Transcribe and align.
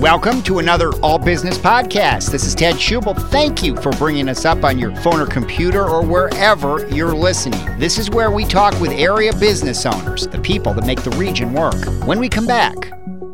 Welcome 0.00 0.42
to 0.42 0.58
another 0.58 0.92
All 0.96 1.18
Business 1.18 1.56
podcast. 1.56 2.30
This 2.30 2.44
is 2.44 2.54
Ted 2.54 2.74
Schubel. 2.74 3.18
Thank 3.30 3.62
you 3.62 3.74
for 3.76 3.90
bringing 3.92 4.28
us 4.28 4.44
up 4.44 4.62
on 4.62 4.78
your 4.78 4.94
phone 4.96 5.18
or 5.20 5.26
computer 5.26 5.88
or 5.88 6.04
wherever 6.04 6.86
you're 6.88 7.14
listening. 7.14 7.78
This 7.78 7.96
is 7.96 8.10
where 8.10 8.30
we 8.30 8.44
talk 8.44 8.78
with 8.78 8.90
area 8.90 9.32
business 9.32 9.86
owners, 9.86 10.26
the 10.26 10.38
people 10.38 10.74
that 10.74 10.84
make 10.84 11.02
the 11.02 11.12
region 11.12 11.54
work. 11.54 11.82
When 12.04 12.18
we 12.18 12.28
come 12.28 12.46
back, 12.46 12.76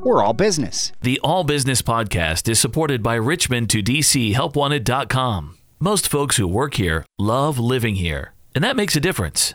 we're 0.05 0.23
all 0.23 0.35
business. 0.35 0.93
The 1.01 1.19
All 1.25 1.43
Business 1.43 1.83
podcast 1.83 2.49
is 2.49 2.61
supported 2.61 3.03
by 3.03 3.17
Richmond 3.17 3.69
to 3.71 3.83
DC 3.83 4.33
HelpWanted.com. 4.33 5.59
Most 5.81 6.09
folks 6.09 6.37
who 6.37 6.47
work 6.47 6.75
here 6.75 7.05
love 7.19 7.59
living 7.59 7.97
here, 7.97 8.35
and 8.55 8.63
that 8.63 8.77
makes 8.77 8.95
a 8.95 9.01
difference. 9.01 9.55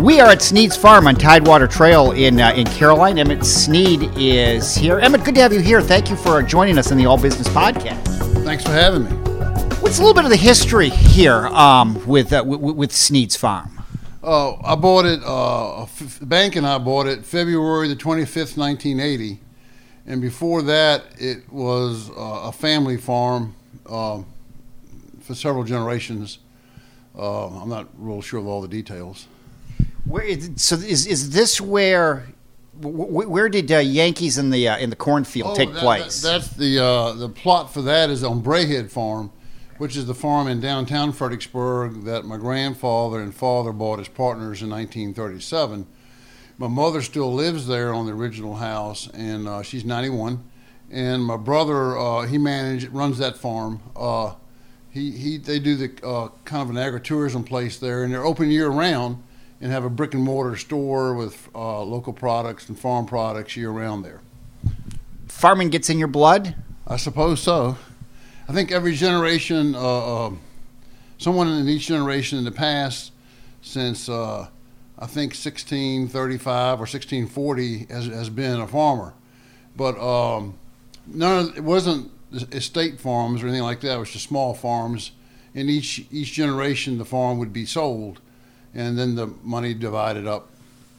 We 0.00 0.18
are 0.18 0.30
at 0.30 0.40
Snead's 0.40 0.78
Farm 0.78 1.06
on 1.06 1.14
Tidewater 1.14 1.66
Trail 1.66 2.12
in 2.12 2.40
uh, 2.40 2.52
in 2.52 2.66
Caroline. 2.68 3.18
Emmett 3.18 3.44
Snead 3.44 4.10
is 4.16 4.74
here. 4.74 4.98
Emmett, 4.98 5.24
good 5.24 5.34
to 5.34 5.42
have 5.42 5.52
you 5.52 5.60
here. 5.60 5.82
Thank 5.82 6.08
you 6.08 6.16
for 6.16 6.42
joining 6.42 6.78
us 6.78 6.90
on 6.90 6.96
the 6.96 7.04
All 7.04 7.20
Business 7.20 7.46
Podcast. 7.48 8.02
Thanks 8.42 8.64
for 8.64 8.70
having 8.70 9.04
me. 9.04 9.10
What's 9.80 9.98
a 9.98 10.00
little 10.00 10.14
bit 10.14 10.24
of 10.24 10.30
the 10.30 10.38
history 10.38 10.88
here 10.88 11.48
um, 11.48 12.02
with, 12.06 12.32
uh, 12.32 12.42
with 12.46 12.76
with 12.76 12.92
Snead's 12.92 13.36
Farm? 13.36 13.84
Uh, 14.24 14.54
I 14.62 14.74
bought 14.74 15.04
it. 15.04 15.20
Uh, 15.22 15.84
the 16.18 16.24
bank 16.24 16.56
and 16.56 16.66
I 16.66 16.78
bought 16.78 17.06
it 17.06 17.26
February 17.26 17.86
the 17.86 17.94
twenty 17.94 18.24
fifth, 18.24 18.56
nineteen 18.56 19.00
eighty, 19.00 19.38
and 20.06 20.22
before 20.22 20.62
that, 20.62 21.04
it 21.18 21.52
was 21.52 22.08
uh, 22.16 22.48
a 22.48 22.52
family 22.52 22.96
farm 22.96 23.54
um, 23.86 24.24
for 25.20 25.34
several 25.34 25.64
generations. 25.64 26.38
Uh, 27.14 27.48
I'm 27.48 27.68
not 27.68 27.88
real 27.98 28.22
sure 28.22 28.40
of 28.40 28.46
all 28.46 28.62
the 28.62 28.68
details. 28.68 29.26
Where 30.10 30.24
is, 30.24 30.50
so 30.56 30.74
is 30.74 31.06
is 31.06 31.30
this 31.30 31.60
where 31.60 32.26
where 32.82 33.48
did 33.48 33.70
uh, 33.70 33.78
Yankees 33.78 34.38
in 34.38 34.50
the 34.50 34.66
uh, 34.68 34.78
in 34.78 34.90
the 34.90 34.96
cornfield 34.96 35.50
Oh, 35.52 35.54
take 35.54 35.72
that- 35.72 35.82
place? 35.82 36.22
that- 36.22 36.28
that's 36.40 36.48
the 36.48 36.82
uh, 36.82 37.12
the 37.12 37.28
plot 37.28 37.72
for 37.72 37.82
that 37.82 38.10
is 38.10 38.24
on 38.24 38.42
Braehead 38.42 38.90
Farm, 38.90 39.30
which 39.78 39.96
is 39.96 40.06
the 40.06 40.14
farm 40.14 40.48
in 40.48 40.58
downtown 40.60 41.12
Fredericksburg 41.12 42.04
that 42.04 42.24
my 42.24 42.36
grandfather 42.38 43.20
and 43.20 43.32
father 43.32 43.72
bought 43.72 44.00
as 44.00 44.08
partners 44.08 44.62
in 44.62 44.70
1937. 44.70 45.86
My 46.58 46.66
mother 46.68 47.02
still 47.02 47.32
lives 47.32 47.68
there 47.68 47.94
on 47.94 48.06
the 48.06 48.12
original 48.12 48.56
house, 48.56 49.08
and 49.14 49.46
uh, 49.46 49.62
she's 49.62 49.84
91. 49.84 50.42
And 50.90 51.24
my 51.24 51.36
brother, 51.36 51.96
uh, 51.96 52.26
he 52.26 52.36
managed 52.36 52.88
runs 52.88 53.18
that 53.18 53.36
farm. 53.36 53.80
Uh, 53.94 54.34
he, 54.90 55.12
he 55.12 55.36
they 55.38 55.60
do 55.60 55.76
the 55.76 55.92
uh, 56.04 56.28
kind 56.44 56.62
of 56.62 56.70
an 56.70 56.76
agritourism 56.76 57.46
place 57.46 57.78
there, 57.78 58.02
and 58.02 58.12
they're 58.12 58.24
open 58.26 58.50
year 58.50 58.68
round 58.68 59.22
and 59.60 59.70
have 59.72 59.84
a 59.84 59.90
brick 59.90 60.14
and 60.14 60.22
mortar 60.22 60.56
store 60.56 61.14
with 61.14 61.48
uh, 61.54 61.82
local 61.82 62.12
products 62.12 62.68
and 62.68 62.78
farm 62.78 63.06
products 63.06 63.56
year 63.56 63.70
round 63.70 64.04
there. 64.04 64.20
Farming 65.28 65.68
gets 65.70 65.90
in 65.90 65.98
your 65.98 66.08
blood. 66.08 66.54
I 66.86 66.96
suppose 66.96 67.40
so. 67.40 67.76
I 68.48 68.52
think 68.52 68.72
every 68.72 68.94
generation, 68.94 69.74
uh, 69.74 70.26
uh, 70.26 70.30
someone 71.18 71.48
in 71.48 71.68
each 71.68 71.86
generation 71.86 72.38
in 72.38 72.44
the 72.44 72.50
past, 72.50 73.12
since 73.62 74.08
uh, 74.08 74.48
I 74.98 75.06
think 75.06 75.32
1635 75.32 76.78
or 76.78 76.82
1640, 76.82 77.86
has, 77.90 78.06
has 78.06 78.28
been 78.28 78.60
a 78.60 78.66
farmer. 78.66 79.14
But 79.76 79.98
um, 80.00 80.58
none 81.06 81.46
of, 81.46 81.56
it 81.56 81.64
wasn't 81.64 82.10
estate 82.32 83.00
farms 83.00 83.42
or 83.42 83.46
anything 83.46 83.62
like 83.62 83.80
that. 83.80 83.96
It 83.96 83.98
was 83.98 84.10
just 84.10 84.28
small 84.28 84.54
farms. 84.54 85.12
In 85.54 85.68
each 85.68 86.06
each 86.10 86.32
generation, 86.32 86.98
the 86.98 87.04
farm 87.04 87.38
would 87.38 87.52
be 87.52 87.66
sold, 87.66 88.20
and 88.74 88.98
then 88.98 89.14
the 89.14 89.26
money 89.42 89.74
divided 89.74 90.26
up 90.26 90.48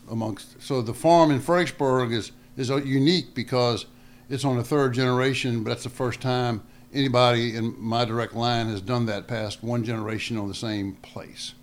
amongst. 0.10 0.62
So 0.62 0.82
the 0.82 0.94
farm 0.94 1.32
in 1.32 1.40
Fredericksburg 1.40 2.12
is 2.12 2.32
is 2.58 2.70
uh, 2.70 2.78
unique 2.78 3.34
because 3.34 3.86
it's 4.30 4.46
on 4.46 4.58
the 4.58 4.64
third 4.64 4.94
generation, 4.94 5.64
but 5.64 5.70
that's 5.70 5.84
the 5.84 5.90
first 5.90 6.22
time 6.22 6.62
anybody 6.94 7.56
in 7.56 7.76
my 7.80 8.06
direct 8.06 8.34
line 8.34 8.68
has 8.68 8.82
done 8.82 9.06
that 9.06 9.28
past 9.28 9.64
one 9.64 9.84
generation 9.84 10.38
on 10.38 10.48
the 10.48 10.54
same 10.54 10.94
place. 11.02 11.54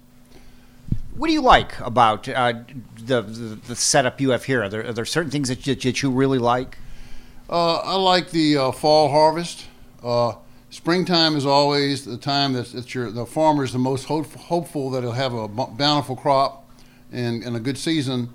What 1.15 1.27
do 1.27 1.33
you 1.33 1.43
like 1.43 1.79
about 1.81 2.29
uh, 2.29 2.53
the, 3.05 3.23
the 3.23 3.59
the 3.67 3.77
setup 3.77 4.21
you 4.21 4.31
have 4.31 4.45
here? 4.45 4.63
Are 4.63 4.69
there, 4.69 4.87
are 4.87 4.93
there 4.93 5.05
certain 5.05 5.31
things 5.31 5.49
that 5.49 5.67
you, 5.67 5.75
that 5.75 6.03
you 6.03 6.11
really 6.11 6.39
like? 6.39 6.79
Uh, 7.51 7.77
I 7.77 7.97
like 7.97 8.31
the 8.31 8.57
uh, 8.57 8.73
fall 8.73 9.11
harvest. 9.11 9.67
Springtime 10.71 11.35
is 11.35 11.47
always 11.47 12.05
the 12.05 12.19
time 12.19 12.53
that 12.53 12.67
that 12.73 12.95
your 12.95 13.11
the 13.11 13.25
farmer 13.25 13.65
is 13.65 13.73
the 13.73 13.79
most 13.79 14.05
hope, 14.05 14.33
hopeful 14.35 14.91
that 14.91 15.03
he'll 15.03 15.13
have 15.13 15.33
a 15.33 15.49
bountiful 15.49 16.15
crop 16.15 16.69
and, 17.11 17.43
and 17.43 17.57
a 17.57 17.61
good 17.61 17.79
season. 17.79 18.29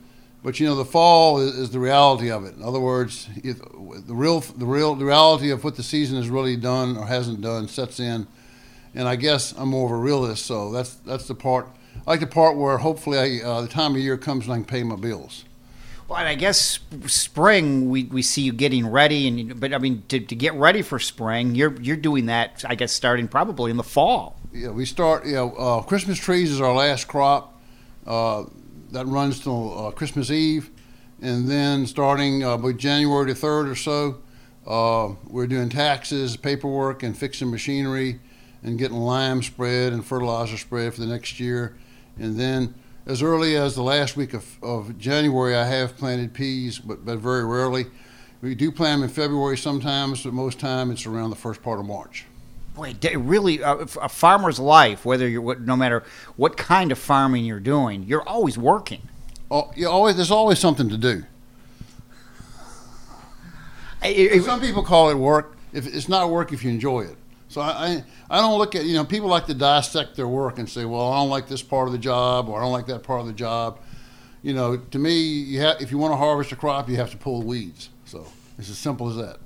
But 0.44 0.60
you 0.60 0.66
know, 0.66 0.76
the 0.76 0.86
fall 0.86 1.40
is, 1.40 1.56
is 1.56 1.70
the 1.70 1.80
reality 1.80 2.32
of 2.32 2.44
it. 2.44 2.56
In 2.56 2.64
other 2.64 2.80
words, 2.80 3.30
if, 3.44 3.60
the 3.60 4.16
real 4.16 4.40
the 4.40 4.66
real 4.66 4.96
the 4.96 5.06
reality 5.06 5.52
of 5.52 5.64
what 5.64 5.76
the 5.76 5.84
season 5.84 6.18
has 6.18 6.28
really 6.28 6.58
done 6.58 6.98
or 6.98 7.06
hasn't 7.06 7.42
done 7.42 7.68
sets 7.68 8.00
in. 8.00 8.28
And 8.96 9.08
I 9.08 9.16
guess 9.16 9.54
I'm 9.58 9.70
more 9.70 9.86
of 9.86 9.92
a 9.92 9.96
realist, 9.96 10.46
so 10.46 10.72
that's 10.72 10.96
that's 10.96 11.28
the 11.28 11.36
part. 11.36 11.68
I 12.08 12.12
like 12.12 12.20
the 12.20 12.28
part 12.28 12.58
where 12.58 12.80
hopefully 12.80 13.42
I, 13.42 13.46
uh, 13.46 13.62
the 13.62 13.68
time 13.68 13.96
of 13.96 14.02
year 14.02 14.18
comes 14.18 14.46
and 14.46 14.54
I 14.54 14.58
can 14.58 14.66
pay 14.66 14.84
my 14.84 14.96
bills. 14.96 15.46
Well, 16.08 16.20
I 16.20 16.36
guess 16.36 16.80
spring 17.08 17.90
we, 17.90 18.04
we 18.04 18.22
see 18.22 18.42
you 18.42 18.54
getting 18.54 18.86
ready, 18.88 19.28
and 19.28 19.60
but 19.60 19.74
I 19.74 19.78
mean 19.78 20.04
to, 20.10 20.20
to 20.20 20.36
get 20.36 20.54
ready 20.54 20.82
for 20.82 21.00
spring, 21.00 21.56
you're 21.56 21.80
you're 21.82 21.98
doing 21.98 22.26
that. 22.28 22.64
I 22.68 22.76
guess 22.76 22.92
starting 22.92 23.28
probably 23.28 23.72
in 23.72 23.78
the 23.78 23.84
fall. 23.84 24.40
Yeah, 24.52 24.70
we 24.70 24.86
start. 24.86 25.26
Know, 25.26 25.52
uh, 25.54 25.82
Christmas 25.82 26.20
trees 26.20 26.52
is 26.52 26.62
our 26.62 26.74
last 26.74 27.08
crop. 27.08 27.62
Uh, 28.06 28.46
that 28.92 29.08
runs 29.08 29.40
till 29.40 29.88
uh, 29.88 29.92
Christmas 29.92 30.30
Eve, 30.30 30.70
and 31.22 31.50
then 31.50 31.88
starting 31.88 32.44
uh, 32.44 32.58
by 32.58 32.74
January 32.74 33.32
the 33.32 33.36
third 33.36 33.68
or 33.68 33.76
so, 33.76 34.22
uh, 34.68 35.14
we're 35.28 35.48
doing 35.48 35.70
taxes, 35.70 36.38
paperwork, 36.38 37.02
and 37.02 37.18
fixing 37.18 37.50
machinery, 37.50 38.20
and 38.62 38.78
getting 38.78 38.98
lime 38.98 39.42
spread 39.42 39.94
and 39.94 40.06
fertilizer 40.06 40.58
spread 40.58 40.94
for 40.94 41.02
the 41.02 41.08
next 41.08 41.40
year, 41.40 41.76
and 42.20 42.38
then 42.40 42.76
as 43.06 43.22
early 43.22 43.56
as 43.56 43.76
the 43.76 43.84
last 43.84 44.16
week 44.16 44.34
of, 44.34 44.46
of 44.64 44.98
January, 44.98 45.56
I 45.56 45.66
have 45.66 45.98
planted 45.98 46.34
peas, 46.34 46.80
but 46.80 47.06
but 47.06 47.20
very 47.20 47.44
rarely. 47.46 47.86
We 48.42 48.56
do 48.56 48.72
plant 48.72 49.00
them 49.02 49.10
in 49.10 49.14
February 49.14 49.58
sometimes, 49.58 50.24
but 50.24 50.34
most 50.34 50.60
time 50.60 50.92
it's 50.92 51.06
around 51.06 51.30
the 51.30 51.36
first 51.38 51.62
part 51.64 51.80
of 51.80 51.86
March. 51.86 52.26
Boy, 52.76 52.94
really, 53.16 53.62
a 53.62 53.86
farmer's 54.10 54.60
life, 54.60 55.06
whether 55.06 55.28
you're 55.28 55.42
what- 55.42 55.62
no 55.62 55.76
matter 55.78 56.04
what 56.36 56.58
kind 56.58 56.92
of 56.92 56.98
farming 56.98 57.46
you're 57.46 57.60
doing, 57.60 58.04
you're 58.04 58.28
always 58.28 58.58
working. 58.58 59.02
Oh, 59.52 59.72
you 59.76 59.88
always 59.88 60.16
there's 60.16 60.32
always 60.32 60.60
something 60.60 60.90
to 60.90 60.98
do. 60.98 61.24
I- 64.02 64.30
I- 64.34 64.40
Some 64.40 64.60
people 64.60 64.84
call 64.84 65.10
it 65.10 65.16
work. 65.16 65.56
If 65.72 65.88
it's 65.88 66.10
not 66.10 66.30
work, 66.30 66.52
if 66.52 66.64
you 66.64 66.70
enjoy 66.70 67.02
it. 67.02 67.16
So 67.54 67.62
I, 67.62 67.70
I, 67.70 68.04
I 68.32 68.42
don't 68.42 68.58
look 68.58 68.74
at 68.74 68.86
you 68.86 68.96
know 68.96 69.06
people 69.06 69.30
like 69.30 69.46
to 69.46 69.54
dissect 69.54 70.16
their 70.16 70.28
work 70.28 70.58
and 70.58 70.68
say, 70.68 70.86
well, 70.86 71.12
I 71.12 71.18
don't 71.18 71.30
like 71.30 71.48
this 71.48 71.62
part 71.62 71.88
of 71.88 71.92
the 71.92 72.00
job 72.00 72.50
or 72.50 72.58
I 72.58 72.64
don't 72.64 72.72
like 72.72 72.88
that 72.88 73.04
part 73.04 73.22
of 73.22 73.28
the 73.28 73.34
job. 73.34 73.80
You 74.42 74.54
know, 74.54 74.78
to 74.78 75.00
me, 75.00 75.20
you 75.22 75.62
have 75.62 75.80
if 75.80 75.92
you 75.92 76.00
want 76.00 76.14
to 76.14 76.18
harvest 76.18 76.52
a 76.52 76.56
crop, 76.56 76.90
you 76.90 76.96
have 76.98 77.12
to 77.12 77.18
pull 77.18 77.44
weeds. 77.44 77.90
So 78.06 78.26
it's 78.58 78.70
as 78.70 78.78
simple 78.80 79.08
as 79.08 79.18
that. 79.18 79.38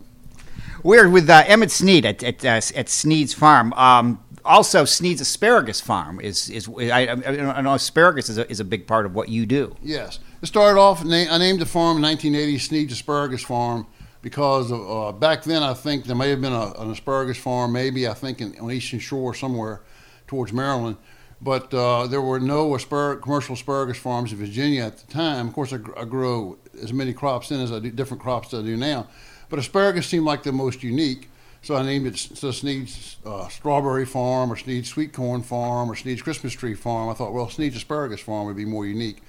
We're 0.84 1.10
with 1.10 1.30
uh, 1.30 1.44
Emmett 1.48 1.70
Snead 1.70 2.06
at 2.06 2.24
at, 2.24 2.46
uh, 2.46 2.62
at 2.76 2.88
Snead's 2.88 3.34
Farm. 3.34 3.74
Um, 3.74 4.24
also, 4.46 4.86
Snead's 4.86 5.20
Asparagus 5.20 5.82
Farm 5.82 6.22
is 6.22 6.50
is 6.50 6.70
I, 6.70 7.08
I, 7.08 7.58
I 7.58 7.62
know 7.62 7.74
asparagus 7.74 8.30
is 8.30 8.38
a, 8.38 8.50
is 8.50 8.62
a 8.62 8.66
big 8.66 8.88
part 8.88 9.06
of 9.06 9.14
what 9.14 9.28
you 9.28 9.46
do. 9.46 9.76
Yes, 9.84 10.20
it 10.42 10.46
started 10.46 10.80
off. 10.80 11.04
I 11.06 11.38
named 11.38 11.60
the 11.60 11.66
farm 11.66 11.98
in 11.98 12.04
1980 12.04 12.58
Snead's 12.58 12.94
Asparagus 12.94 13.44
Farm 13.44 13.86
because 14.22 14.72
uh, 14.72 15.12
back 15.12 15.44
then 15.44 15.64
I 15.64 15.74
think 15.74 16.06
there 16.06 16.16
may 16.16 16.30
have 16.30 16.42
been 16.42 16.54
a, 16.54 16.74
an 16.78 16.92
asparagus 16.92 17.38
farm, 17.38 17.74
maybe 17.74 18.08
I 18.08 18.14
think 18.14 18.42
in, 18.42 18.58
on 18.60 18.72
Eastern 18.72 19.00
Shore 19.00 19.34
somewhere 19.34 19.82
towards 20.28 20.52
Maryland, 20.52 20.98
but 21.42 21.74
uh, 21.74 22.08
there 22.08 22.22
were 22.22 22.40
no 22.40 22.76
commercial 22.78 23.54
asparagus 23.54 23.98
farms 23.98 24.32
in 24.32 24.38
Virginia 24.40 24.84
at 24.84 24.98
the 24.98 25.12
time. 25.12 25.48
Of 25.48 25.54
course, 25.54 25.74
I, 25.74 25.80
I 25.96 26.06
grow 26.06 26.58
as 26.82 26.92
many 26.92 27.14
crops 27.14 27.50
then 27.50 27.60
as 27.62 27.72
I 27.72 27.80
do 27.80 27.92
different 27.92 28.22
crops 28.22 28.54
as 28.54 28.62
I 28.62 28.66
do 28.66 28.78
now, 28.78 29.08
but 29.50 29.60
asparagus 29.60 30.08
seemed 30.08 30.26
like 30.26 30.44
the 30.44 30.52
most 30.52 30.84
unique. 30.84 31.30
So 31.64 31.76
I 31.76 31.84
named 31.84 32.08
it 32.08 32.18
so 32.18 32.52
Snead's 32.52 33.18
uh, 33.26 33.50
Strawberry 33.50 34.06
Farm 34.06 34.52
or 34.52 34.56
Snead's 34.56 34.90
Sweet 34.90 35.12
Corn 35.12 35.42
Farm 35.42 35.92
or 35.92 35.96
Snead's 35.96 36.22
Christmas 36.22 36.54
Tree 36.54 36.76
Farm. 36.76 37.10
I 37.10 37.14
thought, 37.14 37.34
well, 37.34 37.50
Snead's 37.50 37.76
Asparagus 37.76 38.22
Farm 38.22 38.46
would 38.46 38.56
be 38.56 38.64
more 38.64 38.86
unique. 38.86 39.22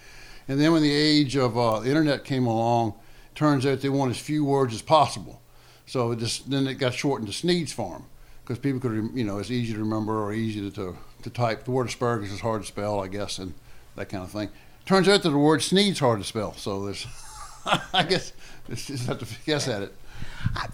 And 0.46 0.60
then 0.60 0.72
when 0.72 0.82
the 0.82 0.92
age 0.92 1.36
of 1.36 1.58
uh, 1.58 1.80
the 1.80 1.88
internet 1.88 2.24
came 2.24 2.46
along, 2.46 2.94
turns 3.38 3.64
out 3.64 3.80
they 3.80 3.88
want 3.88 4.10
as 4.10 4.18
few 4.18 4.44
words 4.44 4.74
as 4.74 4.82
possible. 4.82 5.40
So 5.86 6.10
it 6.10 6.18
just 6.18 6.50
then 6.50 6.66
it 6.66 6.74
got 6.74 6.92
shortened 6.92 7.28
to 7.28 7.32
Snead's 7.32 7.72
Farm 7.72 8.04
because 8.42 8.58
people 8.58 8.80
could, 8.80 9.10
you 9.14 9.24
know, 9.24 9.38
it's 9.38 9.50
easy 9.50 9.72
to 9.74 9.78
remember 9.78 10.20
or 10.20 10.32
easy 10.32 10.68
to, 10.68 10.74
to, 10.74 10.96
to 11.22 11.30
type. 11.30 11.64
The 11.64 11.70
word 11.70 11.86
asparagus 11.86 12.32
is 12.32 12.40
hard 12.40 12.62
to 12.62 12.66
spell, 12.66 13.00
I 13.00 13.06
guess, 13.06 13.38
and 13.38 13.54
that 13.94 14.08
kind 14.08 14.24
of 14.24 14.30
thing. 14.30 14.48
Turns 14.86 15.08
out 15.08 15.22
that 15.22 15.30
the 15.30 15.38
word 15.38 15.62
Snead's 15.62 16.00
hard 16.00 16.18
to 16.18 16.24
spell, 16.24 16.54
so 16.54 16.84
there's, 16.84 17.06
I 17.94 18.02
guess, 18.02 18.32
just 18.74 19.06
have 19.06 19.20
to 19.20 19.26
guess 19.46 19.68
at 19.68 19.82
it. 19.82 19.94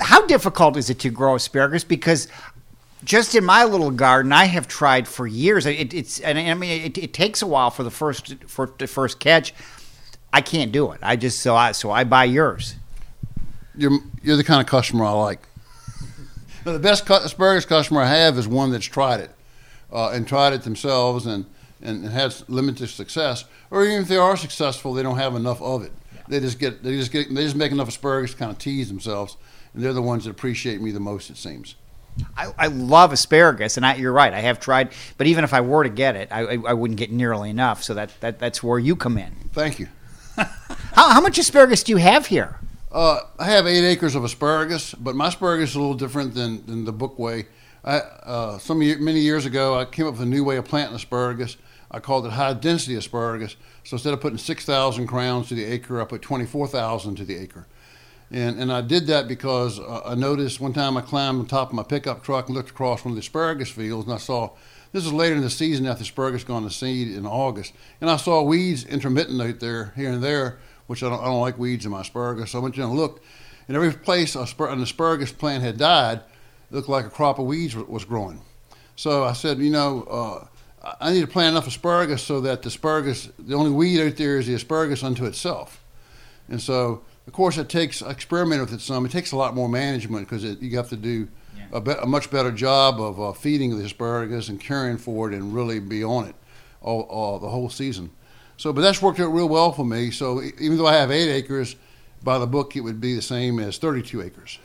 How 0.01 0.25
difficult 0.27 0.79
is 0.79 0.89
it 0.89 1.01
to 1.01 1.11
grow 1.11 1.35
asparagus? 1.35 1.85
Because 1.85 2.29
just 3.05 3.35
in 3.35 3.45
my 3.45 3.65
little 3.65 3.91
garden, 3.91 4.33
I 4.33 4.47
have 4.47 4.67
tried 4.69 5.07
for 5.07 5.27
years. 5.27 5.67
It, 5.67 5.93
it's 5.93 6.19
and 6.21 6.39
I 6.39 6.55
mean 6.55 6.83
it, 6.83 6.97
it, 6.97 7.13
takes 7.13 7.43
a 7.43 7.47
while 7.47 7.71
for 7.71 7.83
the 7.83 7.91
first 7.91 8.35
for 8.47 8.73
the 8.79 8.87
first 8.87 9.21
catch. 9.21 9.53
I 10.35 10.41
can't 10.41 10.73
do 10.73 10.91
it. 10.91 10.99
I 11.01 11.15
just 11.15 11.39
so 11.39 11.55
I 11.55 11.71
so 11.71 11.93
I 11.93 12.03
buy 12.03 12.25
yours. 12.25 12.75
You're 13.77 14.01
you're 14.21 14.37
the 14.37 14.43
kind 14.43 14.61
of 14.61 14.67
customer 14.67 15.05
I 15.05 15.13
like. 15.13 15.47
the 16.65 16.81
best 16.81 17.09
asparagus 17.09 17.65
customer 17.65 18.01
I 18.01 18.09
have 18.09 18.37
is 18.37 18.49
one 18.49 18.73
that's 18.73 18.85
tried 18.85 19.21
it 19.21 19.31
uh, 19.93 20.11
and 20.11 20.27
tried 20.27 20.53
it 20.53 20.63
themselves 20.63 21.27
and 21.27 21.47
and 21.81 22.07
has 22.07 22.43
limited 22.49 22.89
success. 22.89 23.45
Or 23.71 23.85
even 23.85 24.03
if 24.03 24.09
they 24.09 24.17
are 24.17 24.37
successful, 24.37 24.93
they 24.93 25.05
don't 25.05 25.19
have 25.19 25.37
enough 25.37 25.63
of 25.63 25.85
it. 25.85 25.93
They 26.27 26.41
just 26.41 26.59
get 26.59 26.83
they 26.83 26.97
just 26.97 27.13
get 27.13 27.33
they 27.33 27.45
just 27.45 27.55
make 27.55 27.71
enough 27.71 27.87
asparagus 27.87 28.33
to 28.33 28.37
kind 28.37 28.51
of 28.51 28.59
tease 28.59 28.89
themselves, 28.89 29.37
and 29.73 29.85
they're 29.85 29.93
the 29.93 30.03
ones 30.03 30.25
that 30.25 30.33
appreciate 30.33 30.81
me 30.81 30.91
the 30.91 30.99
most. 30.99 31.31
It 31.31 31.37
seems. 31.37 31.77
I, 32.37 32.53
I 32.59 32.67
love 32.67 33.13
asparagus, 33.13 33.77
and 33.77 33.87
I, 33.87 33.95
you're 33.95 34.13
right. 34.13 34.33
I 34.33 34.41
have 34.41 34.59
tried, 34.59 34.91
but 35.17 35.29
even 35.29 35.45
if 35.45 35.53
I 35.53 35.61
were 35.61 35.83
to 35.83 35.91
get 35.91 36.15
it, 36.15 36.29
I, 36.31 36.41
I, 36.43 36.59
I 36.69 36.73
wouldn't 36.73 36.99
get 36.99 37.11
nearly 37.11 37.51
enough. 37.51 37.83
So 37.83 37.95
that, 37.95 38.11
that 38.21 38.39
that's 38.39 38.63
where 38.63 38.79
you 38.79 38.95
come 38.95 39.19
in. 39.19 39.33
Thank 39.53 39.81
you. 39.81 39.89
How, 40.95 41.11
how 41.11 41.21
much 41.21 41.39
asparagus 41.39 41.83
do 41.83 41.91
you 41.91 41.99
have 41.99 42.27
here? 42.27 42.61
Uh, 42.93 43.21
I 43.39 43.47
have 43.47 43.67
eight 43.67 43.85
acres 43.85 44.15
of 44.15 44.23
asparagus, 44.23 44.95
but 44.95 45.17
my 45.17 45.27
asparagus 45.27 45.71
is 45.71 45.77
a 45.77 45.81
little 45.81 45.95
different 45.97 46.35
than, 46.35 46.65
than 46.67 46.85
the 46.85 46.93
book 46.93 47.19
way. 47.19 47.47
I, 47.85 47.97
uh, 47.97 48.59
some 48.59 48.81
year, 48.81 48.99
many 48.99 49.19
years 49.19 49.45
ago, 49.45 49.77
I 49.77 49.85
came 49.87 50.07
up 50.07 50.13
with 50.13 50.23
a 50.23 50.27
new 50.27 50.45
way 50.45 50.57
of 50.57 50.67
planting 50.67 50.95
asparagus. 50.95 51.57
I 51.91 51.99
called 51.99 52.27
it 52.27 52.33
high 52.33 52.55
density 52.55 52.95
asparagus. 52.95 53.57
So 53.83 53.97
instead 53.97 54.15
of 54.15 54.21
putting 54.21 54.39
6,000 54.39 55.07
crowns 55.09 55.49
to 55.49 55.55
the 55.55 55.65
acre, 55.65 56.01
I 56.01 56.05
put 56.05 56.23
24,000 56.23 57.17
to 57.17 57.25
the 57.25 57.37
acre. 57.37 57.67
And, 58.31 58.59
and 58.59 58.73
I 58.73 58.81
did 58.81 59.07
that 59.09 59.29
because 59.29 59.79
uh, 59.79 60.03
I 60.05 60.15
noticed 60.15 60.61
one 60.61 60.73
time 60.73 60.97
I 60.97 61.03
climbed 61.03 61.41
on 61.41 61.47
top 61.47 61.69
of 61.69 61.75
my 61.75 61.83
pickup 61.83 62.23
truck 62.23 62.47
and 62.47 62.57
looked 62.57 62.71
across 62.71 63.05
one 63.05 63.13
of 63.13 63.17
the 63.17 63.21
asparagus 63.21 63.71
fields, 63.71 64.07
and 64.07 64.15
I 64.15 64.19
saw 64.19 64.51
this 64.95 65.05
is 65.05 65.13
later 65.13 65.35
in 65.35 65.41
the 65.41 65.51
season 65.51 65.87
after 65.87 66.03
asparagus 66.03 66.45
gone 66.45 66.63
to 66.63 66.71
seed 66.71 67.09
in 67.09 67.27
August, 67.27 67.73
and 68.01 68.09
I 68.09 68.17
saw 68.17 68.43
weeds 68.43 68.85
intermittent 68.85 69.43
out 69.43 69.59
there 69.59 69.93
here 69.97 70.13
and 70.13 70.23
there, 70.23 70.59
which 70.87 71.03
I 71.03 71.09
don't, 71.09 71.21
I 71.21 71.25
don't 71.25 71.41
like 71.41 71.59
weeds 71.59 71.85
in 71.85 71.91
my 71.91 72.03
asparagus. 72.03 72.53
So 72.53 72.61
I 72.61 72.63
went 72.63 72.77
down 72.77 72.91
and 72.91 72.99
looked, 72.99 73.25
and 73.67 73.77
every 73.77 73.93
place 73.93 74.37
an 74.37 74.45
asparagus 74.45 75.33
plant 75.33 75.65
had 75.65 75.79
died, 75.79 76.19
it 76.19 76.75
looked 76.75 76.89
like 76.89 77.07
a 77.07 77.11
crop 77.11 77.41
of 77.41 77.47
weeds 77.47 77.75
was 77.75 78.05
growing. 78.05 78.41
So 78.95 79.25
I 79.25 79.33
said, 79.33 79.59
you 79.59 79.71
know, 79.71 80.05
uh, 80.05 80.95
I 81.01 81.13
need 81.13 81.23
to 81.23 81.27
plant 81.27 81.57
enough 81.57 81.67
asparagus 81.67 82.23
so 82.23 82.41
that 82.43 82.63
the 82.63 82.69
asparagus, 82.69 83.29
the 83.37 83.57
only 83.57 83.73
weed 83.73 84.01
out 84.01 84.17
there 84.17 84.39
is 84.39 84.47
the 84.47 84.55
asparagus 84.55 85.03
unto 85.03 85.25
itself. 85.25 85.83
And 86.49 86.63
so 86.63 87.03
of 87.27 87.33
course, 87.33 87.57
it 87.59 87.69
takes 87.69 88.03
I 88.03 88.11
experimented 88.11 88.71
with 88.71 88.75
it 88.75 88.81
some. 88.81 89.05
It 89.07 89.13
takes 89.13 89.33
a 89.33 89.37
lot 89.37 89.55
more 89.55 89.69
management 89.69 90.29
because 90.29 90.45
you 90.45 90.77
have 90.77 90.91
to 90.91 90.97
do. 90.97 91.29
A, 91.73 91.81
be, 91.81 91.93
a, 91.93 92.07
much 92.07 92.31
better 92.31 92.51
job 92.51 93.01
of 93.01 93.21
uh, 93.21 93.33
feeding 93.33 93.77
the 93.77 93.85
asparagus 93.85 94.49
and 94.49 94.61
caring 94.61 94.99
for 94.99 95.31
it 95.31 95.35
and 95.35 95.55
really 95.55 95.81
be 95.81 96.05
on 96.05 96.27
it 96.27 96.35
all, 96.81 97.03
all, 97.03 97.39
the 97.39 97.49
whole 97.49 97.71
season. 97.71 98.11
So, 98.57 98.73
but 98.73 98.83
that's 98.83 99.03
worked 99.03 99.21
out 99.21 99.33
real 99.33 99.49
well 99.49 99.73
for 99.73 99.85
me. 99.85 100.11
So 100.11 100.43
even 100.43 100.77
though 100.77 100.87
I 100.87 100.95
have 100.95 101.11
eight 101.11 101.31
acres, 101.31 101.77
by 102.23 102.39
the 102.39 102.47
book 102.47 102.77
it 102.77 102.81
would 102.81 103.01
be 103.01 103.15
the 103.15 103.23
same 103.23 103.59
as 103.59 103.79
32 103.79 104.23
acres. 104.23 104.59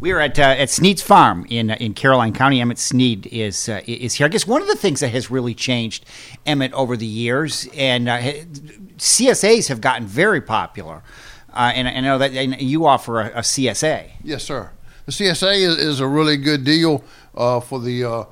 We 0.00 0.12
are 0.12 0.20
at 0.20 0.38
uh, 0.38 0.42
at 0.42 0.70
Snead's 0.70 1.02
Farm 1.02 1.46
in 1.48 1.70
uh, 1.70 1.76
in 1.80 1.94
Caroline 1.94 2.34
County. 2.34 2.60
Emmett 2.60 2.78
Snead 2.78 3.26
is 3.26 3.68
uh, 3.68 3.80
is 3.86 4.14
here. 4.14 4.26
I 4.26 4.28
guess 4.28 4.46
one 4.46 4.60
of 4.60 4.68
the 4.68 4.76
things 4.76 5.00
that 5.00 5.08
has 5.08 5.30
really 5.30 5.54
changed 5.54 6.04
Emmett 6.46 6.72
over 6.74 6.96
the 6.96 7.06
years, 7.06 7.66
and 7.74 8.08
uh, 8.08 8.20
CSAs 8.98 9.68
have 9.68 9.80
gotten 9.80 10.06
very 10.06 10.40
popular. 10.40 11.02
Uh, 11.52 11.72
and, 11.74 11.88
and, 11.88 11.98
I 11.98 12.00
know 12.02 12.18
that 12.18 12.32
and 12.32 12.60
you 12.60 12.86
offer 12.86 13.20
a, 13.20 13.26
a, 13.28 13.40
CSA. 13.40 14.10
Yes, 14.22 14.44
sir. 14.44 14.70
The 15.08 15.14
CSA 15.14 15.54
is, 15.54 15.78
is 15.78 16.00
a 16.00 16.06
really 16.06 16.36
good 16.36 16.64
deal 16.64 17.02
uh, 17.34 17.60
for 17.60 17.80
the 17.80 18.04
uh, 18.04 18.24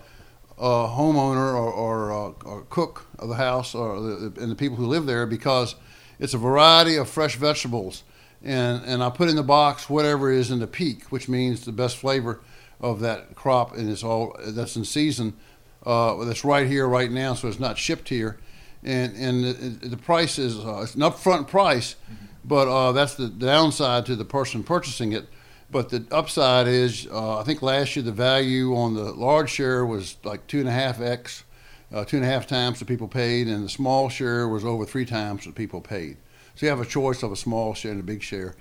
uh 0.58 0.88
homeowner 0.88 1.54
or, 1.54 1.72
or, 1.72 2.12
uh, 2.12 2.32
or, 2.44 2.66
cook 2.68 3.06
of 3.18 3.30
the 3.30 3.36
house 3.36 3.74
or 3.74 3.98
the, 3.98 4.42
and 4.42 4.50
the 4.50 4.54
people 4.54 4.76
who 4.76 4.84
live 4.84 5.06
there 5.06 5.24
because 5.24 5.74
it's 6.18 6.34
a 6.34 6.38
variety 6.38 6.96
of 6.96 7.08
fresh 7.08 7.36
vegetables. 7.36 8.04
And, 8.44 8.84
and 8.84 9.02
I 9.02 9.08
put 9.08 9.30
in 9.30 9.36
the 9.36 9.42
box 9.42 9.88
whatever 9.88 10.30
is 10.30 10.50
in 10.50 10.58
the 10.58 10.66
peak, 10.66 11.04
which 11.04 11.30
means 11.30 11.64
the 11.64 11.72
best 11.72 11.96
flavor 11.96 12.40
of 12.78 13.00
that 13.00 13.34
crop, 13.34 13.74
and 13.74 13.88
it's 13.88 14.04
all 14.04 14.36
that's 14.46 14.76
in 14.76 14.84
season. 14.84 15.32
Uh, 15.82 16.26
that's 16.26 16.44
right 16.44 16.66
here, 16.66 16.86
right 16.86 17.10
now, 17.10 17.32
so 17.32 17.48
it's 17.48 17.58
not 17.58 17.78
shipped 17.78 18.10
here. 18.10 18.36
And 18.84 19.16
and 19.16 19.44
the, 19.80 19.88
the 19.88 19.96
price 19.96 20.38
is 20.38 20.56
it's 20.58 20.94
an 20.94 21.00
upfront 21.00 21.48
price. 21.48 21.96
Mm-hmm 22.04 22.26
but 22.46 22.68
uh, 22.68 22.92
that's 22.92 23.14
the 23.14 23.28
downside 23.28 24.06
to 24.06 24.14
the 24.14 24.24
person 24.24 24.62
purchasing 24.62 25.12
it. 25.12 25.26
But 25.70 25.88
the 25.88 26.06
upside 26.12 26.68
is, 26.68 27.08
uh, 27.10 27.40
I 27.40 27.42
think 27.42 27.60
last 27.60 27.96
year 27.96 28.04
the 28.04 28.12
value 28.12 28.76
on 28.76 28.94
the 28.94 29.12
large 29.12 29.50
share 29.50 29.84
was 29.84 30.16
like 30.22 30.46
two 30.46 30.60
and 30.60 30.68
a 30.68 30.72
half 30.72 31.00
x, 31.00 31.44
uh, 31.92 32.04
two 32.04 32.16
and 32.16 32.24
a 32.24 32.28
half 32.28 32.46
times 32.46 32.78
the 32.78 32.84
people 32.84 33.08
paid, 33.08 33.48
and 33.48 33.64
the 33.64 33.68
small 33.68 34.08
share 34.08 34.46
was 34.46 34.64
over 34.64 34.84
three 34.84 35.04
times 35.04 35.44
the 35.44 35.52
people 35.52 35.80
paid. 35.80 36.18
So 36.54 36.66
you 36.66 36.70
have 36.70 36.80
a 36.80 36.86
choice 36.86 37.22
of 37.22 37.32
a 37.32 37.36
small 37.36 37.74
share 37.74 37.92
and 37.92 38.00
a 38.00 38.04
big 38.04 38.22
share. 38.22 38.54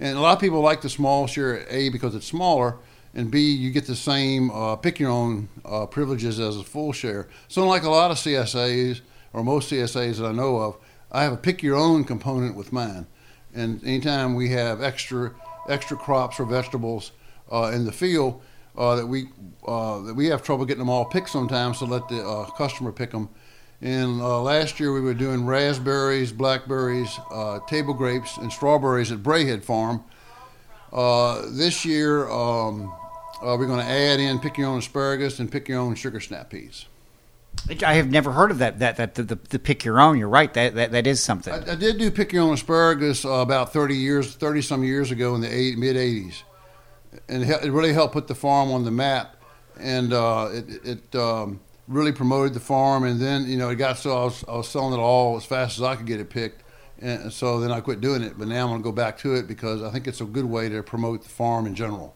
And 0.00 0.16
a 0.16 0.20
lot 0.20 0.34
of 0.34 0.40
people 0.40 0.60
like 0.60 0.80
the 0.80 0.88
small 0.88 1.26
share, 1.26 1.66
A, 1.70 1.88
because 1.88 2.14
it's 2.14 2.26
smaller, 2.26 2.76
and 3.14 3.30
B, 3.30 3.50
you 3.50 3.70
get 3.70 3.86
the 3.86 3.96
same 3.96 4.50
uh, 4.50 4.76
pick 4.76 5.00
your 5.00 5.10
own 5.10 5.48
uh, 5.64 5.86
privileges 5.86 6.38
as 6.38 6.56
a 6.56 6.62
full 6.62 6.92
share. 6.92 7.28
So, 7.48 7.62
unlike 7.62 7.82
a 7.82 7.90
lot 7.90 8.10
of 8.10 8.16
CSAs, 8.18 9.00
or 9.32 9.42
most 9.42 9.70
CSAs 9.70 10.18
that 10.18 10.26
I 10.26 10.32
know 10.32 10.58
of, 10.58 10.76
I 11.10 11.22
have 11.22 11.32
a 11.32 11.36
pick 11.36 11.62
your 11.62 11.76
own 11.76 12.04
component 12.04 12.54
with 12.54 12.72
mine. 12.72 13.06
And 13.54 13.82
anytime 13.82 14.34
we 14.34 14.50
have 14.50 14.82
extra 14.82 15.34
extra 15.68 15.96
crops 15.96 16.40
or 16.40 16.44
vegetables 16.44 17.12
uh, 17.52 17.70
in 17.74 17.84
the 17.84 17.92
field 17.92 18.42
uh, 18.76 18.96
that 18.96 19.06
we 19.06 19.28
uh, 19.66 20.00
that 20.00 20.14
we 20.14 20.26
have 20.26 20.42
trouble 20.42 20.64
getting 20.64 20.80
them 20.80 20.90
all 20.90 21.04
picked 21.04 21.30
sometimes, 21.30 21.78
so 21.78 21.86
let 21.86 22.08
the 22.08 22.22
uh, 22.22 22.44
customer 22.50 22.92
pick 22.92 23.10
them. 23.10 23.28
And 23.80 24.20
uh, 24.20 24.40
last 24.42 24.80
year 24.80 24.92
we 24.92 25.00
were 25.00 25.14
doing 25.14 25.46
raspberries, 25.46 26.32
blackberries, 26.32 27.16
table 27.68 27.94
grapes, 27.94 28.36
and 28.36 28.52
strawberries 28.52 29.12
at 29.12 29.22
Braehead 29.22 29.62
Farm. 29.62 30.02
this 31.56 31.84
year 31.84 32.28
um, 32.28 32.92
we're 33.40 33.66
going 33.66 33.78
to 33.78 33.90
add 33.90 34.18
in 34.18 34.40
pick 34.40 34.58
your 34.58 34.66
own 34.68 34.78
asparagus 34.78 35.38
and 35.38 35.50
pick 35.50 35.68
your 35.68 35.78
own 35.78 35.94
sugar 35.94 36.18
snap 36.18 36.50
peas. 36.50 36.86
I 37.84 37.94
have 37.94 38.10
never 38.10 38.32
heard 38.32 38.50
of 38.50 38.58
that. 38.58 38.78
That 38.78 38.96
that 38.96 39.14
the, 39.14 39.22
the, 39.22 39.34
the 39.50 39.58
pick 39.58 39.84
your 39.84 40.00
own. 40.00 40.18
You're 40.18 40.28
right. 40.28 40.52
That 40.54 40.74
that, 40.74 40.92
that 40.92 41.06
is 41.06 41.22
something. 41.22 41.52
I, 41.52 41.72
I 41.72 41.74
did 41.74 41.98
do 41.98 42.10
pick 42.10 42.32
your 42.32 42.42
own 42.42 42.54
asparagus 42.54 43.24
uh, 43.24 43.30
about 43.30 43.72
30 43.72 43.94
years, 43.94 44.34
30 44.34 44.62
some 44.62 44.84
years 44.84 45.10
ago 45.10 45.34
in 45.34 45.40
the 45.40 45.54
eight, 45.54 45.76
mid 45.76 45.96
80s, 45.96 46.42
and 47.28 47.42
it, 47.44 47.70
really 47.70 47.92
helped 47.92 48.14
put 48.14 48.26
the 48.26 48.34
farm 48.34 48.70
on 48.70 48.84
the 48.84 48.90
map, 48.90 49.36
and 49.78 50.12
uh, 50.12 50.48
it 50.52 50.86
it 51.12 51.16
um, 51.16 51.60
really 51.88 52.12
promoted 52.12 52.54
the 52.54 52.60
farm. 52.60 53.04
And 53.04 53.20
then 53.20 53.46
you 53.46 53.58
know 53.58 53.68
it 53.68 53.76
got 53.76 53.98
so 53.98 54.16
I 54.16 54.24
was, 54.24 54.44
I 54.48 54.56
was 54.56 54.68
selling 54.68 54.98
it 54.98 55.02
all 55.02 55.36
as 55.36 55.44
fast 55.44 55.78
as 55.78 55.82
I 55.82 55.94
could 55.96 56.06
get 56.06 56.20
it 56.20 56.30
picked, 56.30 56.62
and 57.00 57.30
so 57.30 57.60
then 57.60 57.70
I 57.70 57.80
quit 57.80 58.00
doing 58.00 58.22
it. 58.22 58.38
But 58.38 58.48
now 58.48 58.66
I'm 58.68 58.78
to 58.78 58.82
go 58.82 58.92
back 58.92 59.18
to 59.18 59.34
it 59.34 59.46
because 59.46 59.82
I 59.82 59.90
think 59.90 60.06
it's 60.06 60.22
a 60.22 60.24
good 60.24 60.46
way 60.46 60.70
to 60.70 60.82
promote 60.82 61.22
the 61.22 61.28
farm 61.28 61.66
in 61.66 61.74
general. 61.74 62.14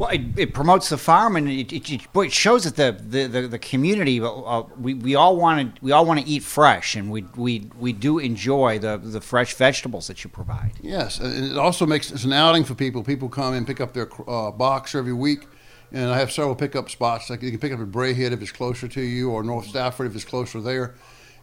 Well, 0.00 0.08
it, 0.08 0.22
it, 0.38 0.54
promotes 0.54 0.88
the 0.88 0.96
farm, 0.96 1.36
and 1.36 1.46
it, 1.46 1.74
it, 1.74 2.08
it 2.14 2.32
shows 2.32 2.64
that 2.64 2.76
the 2.76 3.02
the, 3.04 3.26
the, 3.26 3.48
the 3.48 3.58
community 3.58 4.18
uh, 4.18 4.62
we, 4.78 4.94
we 4.94 5.14
all 5.14 5.36
want 5.36 5.76
to 5.76 5.84
we 5.84 5.92
all 5.92 6.06
want 6.06 6.20
to 6.20 6.26
eat 6.26 6.42
fresh, 6.42 6.96
and 6.96 7.10
we 7.10 7.26
we 7.36 7.70
we 7.78 7.92
do 7.92 8.18
enjoy 8.18 8.78
the 8.78 8.96
the 8.96 9.20
fresh 9.20 9.54
vegetables 9.54 10.06
that 10.06 10.24
you 10.24 10.30
provide. 10.30 10.72
Yes, 10.80 11.18
and 11.18 11.44
it 11.44 11.58
also 11.58 11.84
makes 11.84 12.10
it's 12.10 12.24
an 12.24 12.32
outing 12.32 12.64
for 12.64 12.74
people. 12.74 13.02
People 13.02 13.28
come 13.28 13.52
and 13.52 13.66
pick 13.66 13.78
up 13.78 13.92
their 13.92 14.08
uh, 14.26 14.50
box 14.50 14.94
every 14.94 15.12
week, 15.12 15.46
and 15.92 16.10
I 16.10 16.18
have 16.18 16.32
several 16.32 16.54
pickup 16.54 16.88
spots. 16.88 17.28
Like 17.28 17.42
you 17.42 17.50
can 17.50 17.60
pick 17.60 17.72
up 17.72 17.80
at 17.80 17.88
Braehead 17.88 18.32
if 18.32 18.40
it's 18.40 18.52
closer 18.52 18.88
to 18.88 19.02
you, 19.02 19.30
or 19.30 19.42
North 19.42 19.66
Stafford 19.66 20.06
if 20.06 20.14
it's 20.14 20.24
closer 20.24 20.62
there, 20.62 20.94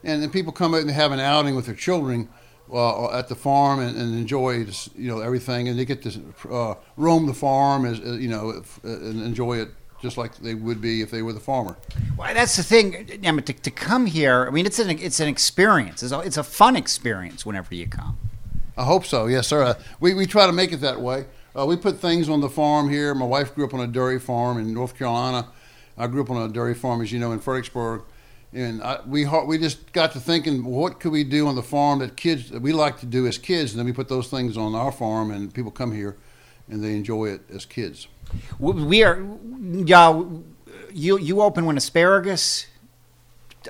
and 0.03 0.24
then 0.24 0.31
people 0.31 0.51
come 0.51 0.74
out 0.74 0.81
and 0.81 0.89
have 0.89 1.12
an 1.12 1.19
outing 1.19 1.53
with 1.53 1.67
their 1.67 1.75
children 1.75 2.27
uh, 2.71 3.17
at 3.17 3.27
the 3.27 3.36
farm 3.36 3.79
and, 3.79 3.97
and, 3.97 4.17
enjoy 4.17 4.65
you 4.95 5.07
know 5.07 5.19
everything, 5.19 5.67
and 5.67 5.79
they 5.79 5.86
get 5.86 6.01
to 6.03 6.21
uh, 6.51 6.75
roam 6.97 7.25
the 7.25 7.33
farm 7.33 7.86
as, 7.86 8.00
as 8.00 8.19
you 8.19 8.27
know 8.27 8.62
and 8.83 9.21
enjoy 9.21 9.57
it 9.57 9.69
just 10.01 10.17
like 10.17 10.36
they 10.38 10.53
would 10.53 10.81
be 10.81 11.01
if 11.01 11.09
they 11.09 11.21
were 11.21 11.33
the 11.33 11.39
farmer. 11.39 11.75
Well, 12.17 12.33
that's 12.33 12.55
the 12.55 12.63
thing. 12.63 13.19
I 13.25 13.31
mean, 13.31 13.43
to, 13.43 13.53
to 13.53 13.71
come 13.71 14.05
here, 14.05 14.45
I 14.47 14.51
mean, 14.51 14.65
it's 14.65 14.79
an 14.79 14.89
it's 14.89 15.19
an 15.19 15.27
experience. 15.27 16.03
It's 16.03 16.12
a, 16.12 16.19
it's 16.19 16.38
a 16.38 16.43
fun 16.43 16.75
experience 16.75 17.45
whenever 17.45 17.74
you 17.74 17.88
come. 17.88 18.17
I 18.77 18.83
hope 18.83 19.05
so. 19.05 19.25
Yes, 19.25 19.47
sir. 19.47 19.63
Uh, 19.63 19.74
we 20.00 20.13
we 20.13 20.25
try 20.25 20.45
to 20.45 20.53
make 20.53 20.71
it 20.71 20.81
that 20.81 21.01
way. 21.01 21.25
Uh, 21.57 21.65
we 21.65 21.75
put 21.75 21.97
things 21.97 22.29
on 22.29 22.41
the 22.41 22.50
farm 22.50 22.89
here. 22.89 23.15
My 23.15 23.25
wife 23.25 23.55
grew 23.55 23.65
up 23.65 23.74
on 23.74 23.79
a 23.79 23.88
dairy 23.88 24.19
farm 24.19 24.59
in 24.59 24.74
North 24.74 24.95
Carolina. 24.95 25.47
I 25.97 26.05
grew 26.05 26.21
up 26.21 26.29
on 26.29 26.38
a 26.38 26.53
dairy 26.53 26.75
farm, 26.75 27.01
as 27.01 27.12
you 27.12 27.17
know, 27.17 27.31
in 27.31 27.39
Fredericksburg 27.39 28.03
and 28.54 28.82
I, 28.82 29.00
we 29.06 29.25
we 29.46 29.58
just 29.58 29.92
got 29.92 30.13
to 30.13 30.20
thinking, 30.20 30.63
what 30.63 31.00
could 31.00 31.12
we 31.12 31.24
do 31.24 31.48
on 31.48 31.56
the 31.56 31.63
farm 31.63 32.00
that 32.00 32.16
kids 32.16 32.50
that 32.51 32.62
we 32.62 32.72
like 32.72 33.00
to 33.00 33.06
do 33.06 33.27
as 33.27 33.38
kids, 33.38 33.72
and 33.72 33.80
then 33.80 33.86
we 33.86 33.94
put 33.94 34.08
those 34.08 34.30
things 34.30 34.58
on 34.58 34.74
our 34.74 34.92
farm, 34.92 35.32
and 35.32 35.54
people 35.54 35.72
come 35.72 35.92
here, 35.92 36.18
and 36.70 36.84
they 36.84 36.96
enjoy 36.96 37.25
it 37.25 37.42
as 37.54 37.66
kids. 37.66 38.08
We 38.60 39.04
are, 39.04 39.22
yeah. 39.62 40.24
you 40.94 41.20
you 41.20 41.42
open 41.42 41.66
when 41.66 41.77
asparagus. 41.77 42.68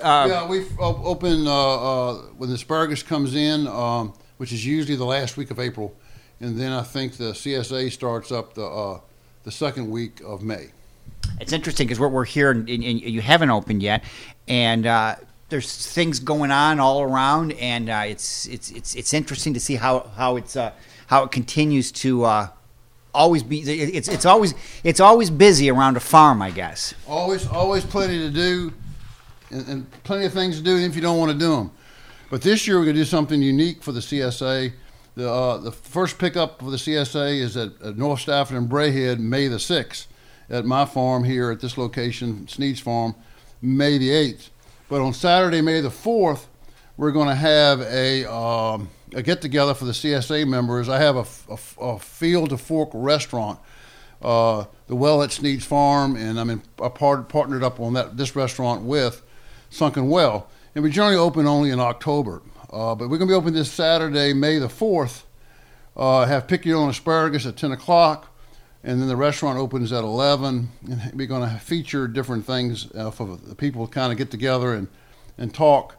Uh, 0.00 0.26
yeah, 0.30 0.46
we 0.46 0.64
open 0.78 1.46
uh, 1.48 1.50
uh, 1.50 2.14
when 2.36 2.48
the 2.48 2.54
asparagus 2.54 3.02
comes 3.02 3.34
in, 3.34 3.66
um, 3.66 4.14
which 4.36 4.52
is 4.52 4.64
usually 4.64 4.96
the 4.96 5.04
last 5.04 5.36
week 5.36 5.50
of 5.50 5.58
April, 5.58 5.96
and 6.38 6.56
then 6.56 6.72
I 6.72 6.82
think 6.82 7.16
the 7.16 7.32
CSA 7.32 7.90
starts 7.90 8.30
up 8.30 8.54
the 8.54 8.64
uh, 8.64 9.00
the 9.42 9.50
second 9.50 9.90
week 9.90 10.20
of 10.24 10.42
May. 10.42 10.70
It's 11.40 11.52
interesting 11.52 11.86
because 11.86 12.00
we're, 12.00 12.08
we're 12.08 12.24
here 12.24 12.50
and, 12.50 12.68
and, 12.68 12.82
you 12.82 13.20
haven't 13.20 13.50
opened 13.50 13.82
yet, 13.82 14.02
and 14.48 14.86
uh, 14.86 15.16
there's 15.48 15.86
things 15.86 16.20
going 16.20 16.50
on 16.50 16.80
all 16.80 17.02
around, 17.02 17.52
and 17.52 17.88
uh, 17.88 18.02
it's 18.06 18.46
it's 18.46 18.70
it's 18.70 18.94
it's 18.94 19.14
interesting 19.14 19.54
to 19.54 19.60
see 19.60 19.76
how 19.76 20.10
how 20.16 20.36
it's 20.36 20.56
uh, 20.56 20.72
how 21.06 21.24
it 21.24 21.30
continues 21.30 21.90
to 21.92 22.24
uh, 22.24 22.48
always 23.14 23.42
be. 23.42 23.60
It's 23.60 24.08
it's 24.08 24.26
always 24.26 24.54
it's 24.84 25.00
always 25.00 25.30
busy 25.30 25.70
around 25.70 25.96
a 25.96 26.00
farm, 26.00 26.42
I 26.42 26.50
guess. 26.50 26.94
Always 27.06 27.46
always 27.46 27.84
plenty 27.84 28.18
to 28.18 28.30
do, 28.30 28.72
and, 29.50 29.68
and 29.68 30.02
plenty 30.04 30.26
of 30.26 30.32
things 30.32 30.58
to 30.58 30.62
do 30.62 30.76
even 30.76 30.90
if 30.90 30.96
you 30.96 31.02
don't 31.02 31.18
want 31.18 31.32
to 31.32 31.38
do 31.38 31.56
them. 31.56 31.70
But 32.30 32.42
this 32.42 32.66
year 32.66 32.76
we're 32.76 32.84
going 32.84 32.96
to 32.96 33.00
do 33.00 33.06
something 33.06 33.40
unique 33.40 33.82
for 33.82 33.92
the 33.92 34.00
CSA. 34.00 34.72
The 35.14 35.30
uh, 35.30 35.56
the 35.58 35.72
first 35.72 36.18
pickup 36.18 36.60
for 36.60 36.70
the 36.70 36.76
CSA 36.76 37.40
is 37.40 37.56
at, 37.56 37.80
at 37.82 37.96
North 37.96 38.20
Stafford 38.20 38.56
and 38.56 38.68
Braehead, 38.68 39.18
May 39.18 39.48
the 39.48 39.58
sixth, 39.58 40.08
at 40.50 40.64
my 40.64 40.84
farm 40.84 41.24
here 41.24 41.50
at 41.50 41.60
this 41.60 41.76
location, 41.76 42.48
Snead's 42.48 42.80
Farm, 42.80 43.14
May 43.60 43.98
the 43.98 44.10
eighth. 44.10 44.50
But 44.88 45.00
on 45.00 45.12
Saturday, 45.12 45.60
May 45.60 45.80
the 45.80 45.90
4th, 45.90 46.46
we're 46.96 47.12
going 47.12 47.28
to 47.28 47.34
have 47.34 47.80
a, 47.82 48.30
um, 48.30 48.88
a 49.14 49.22
get 49.22 49.42
together 49.42 49.74
for 49.74 49.84
the 49.84 49.92
CSA 49.92 50.48
members. 50.48 50.88
I 50.88 50.98
have 50.98 51.16
a, 51.16 51.26
a, 51.52 51.58
a 51.80 51.98
field 51.98 52.50
to 52.50 52.58
fork 52.58 52.90
restaurant, 52.92 53.58
uh, 54.22 54.64
the 54.86 54.96
Well 54.96 55.22
at 55.22 55.30
Snead's 55.30 55.66
Farm, 55.66 56.16
and 56.16 56.40
I'm 56.40 56.50
in, 56.50 56.62
I 56.82 56.88
part, 56.88 57.28
partnered 57.28 57.62
up 57.62 57.78
on 57.80 57.94
that 57.94 58.16
this 58.16 58.34
restaurant 58.34 58.82
with 58.82 59.22
Sunken 59.70 60.08
Well. 60.08 60.48
And 60.74 60.82
we 60.82 60.90
generally 60.90 61.16
open 61.16 61.46
only 61.46 61.70
in 61.70 61.80
October. 61.80 62.42
Uh, 62.70 62.94
but 62.94 63.08
we're 63.08 63.18
going 63.18 63.28
to 63.28 63.32
be 63.32 63.34
open 63.34 63.54
this 63.54 63.70
Saturday, 63.70 64.32
May 64.32 64.58
the 64.58 64.68
4th. 64.68 65.22
Uh, 65.96 66.26
have 66.26 66.46
pick 66.46 66.64
your 66.64 66.78
own 66.78 66.90
asparagus 66.90 67.44
at 67.44 67.56
10 67.56 67.72
o'clock 67.72 68.32
and 68.84 69.00
then 69.00 69.08
the 69.08 69.16
restaurant 69.16 69.58
opens 69.58 69.92
at 69.92 70.04
11 70.04 70.68
and 70.90 71.12
we're 71.14 71.26
going 71.26 71.48
to 71.48 71.58
feature 71.58 72.06
different 72.06 72.46
things 72.46 72.90
uh, 72.94 73.10
for 73.10 73.36
the 73.36 73.54
people 73.54 73.86
to 73.86 73.92
kind 73.92 74.12
of 74.12 74.18
get 74.18 74.30
together 74.30 74.74
and, 74.74 74.88
and 75.36 75.54
talk 75.54 75.96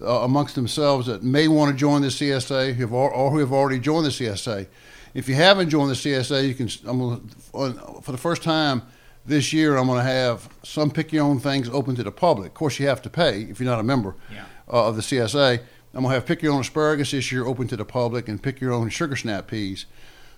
uh, 0.00 0.20
amongst 0.20 0.54
themselves 0.54 1.06
that 1.06 1.22
may 1.22 1.48
want 1.48 1.70
to 1.70 1.76
join 1.76 2.02
the 2.02 2.08
csa 2.08 2.72
who 2.72 2.82
have, 2.82 2.92
or 2.92 3.30
who 3.30 3.38
have 3.38 3.52
already 3.52 3.78
joined 3.78 4.06
the 4.06 4.10
csa 4.10 4.66
if 5.14 5.28
you 5.28 5.34
haven't 5.34 5.68
joined 5.68 5.90
the 5.90 5.94
csa 5.94 6.46
you 6.46 6.54
can 6.54 6.68
I'm 6.88 6.98
gonna, 6.98 8.00
for 8.00 8.12
the 8.12 8.18
first 8.18 8.42
time 8.42 8.82
this 9.26 9.52
year 9.52 9.76
i'm 9.76 9.86
going 9.86 9.98
to 9.98 10.04
have 10.10 10.48
some 10.62 10.90
pick 10.90 11.12
your 11.12 11.24
own 11.24 11.38
things 11.38 11.68
open 11.68 11.94
to 11.96 12.02
the 12.02 12.10
public. 12.10 12.48
Of 12.48 12.54
course 12.54 12.80
you 12.80 12.88
have 12.88 13.02
to 13.02 13.10
pay 13.10 13.42
if 13.42 13.60
you're 13.60 13.70
not 13.70 13.78
a 13.78 13.84
member 13.84 14.16
yeah. 14.32 14.46
uh, 14.68 14.88
of 14.88 14.96
the 14.96 15.02
csa 15.02 15.60
i'm 15.94 16.00
going 16.00 16.04
to 16.04 16.14
have 16.14 16.26
pick 16.26 16.42
your 16.42 16.54
own 16.54 16.62
asparagus 16.62 17.10
this 17.10 17.30
year 17.30 17.44
open 17.44 17.68
to 17.68 17.76
the 17.76 17.84
public 17.84 18.26
and 18.26 18.42
pick 18.42 18.60
your 18.60 18.72
own 18.72 18.88
sugar 18.88 19.14
snap 19.14 19.46
peas. 19.48 19.84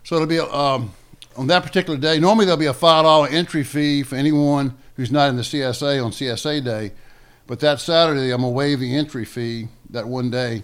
So 0.02 0.16
it'll 0.16 0.26
be 0.26 0.40
um, 0.40 0.92
on 1.36 1.46
that 1.48 1.62
particular 1.62 1.98
day, 1.98 2.18
normally 2.18 2.46
there'll 2.46 2.58
be 2.58 2.66
a 2.66 2.74
five 2.74 3.04
dollar 3.04 3.28
entry 3.28 3.64
fee 3.64 4.02
for 4.02 4.16
anyone 4.16 4.76
who's 4.96 5.10
not 5.10 5.28
in 5.28 5.36
the 5.36 5.42
CSA 5.42 6.04
on 6.04 6.12
CSA 6.12 6.64
day, 6.64 6.92
but 7.46 7.60
that 7.60 7.80
Saturday 7.80 8.30
I'm 8.30 8.40
gonna 8.40 8.50
waive 8.50 8.80
the 8.80 8.96
entry 8.96 9.24
fee 9.24 9.68
that 9.90 10.06
one 10.06 10.30
day, 10.30 10.62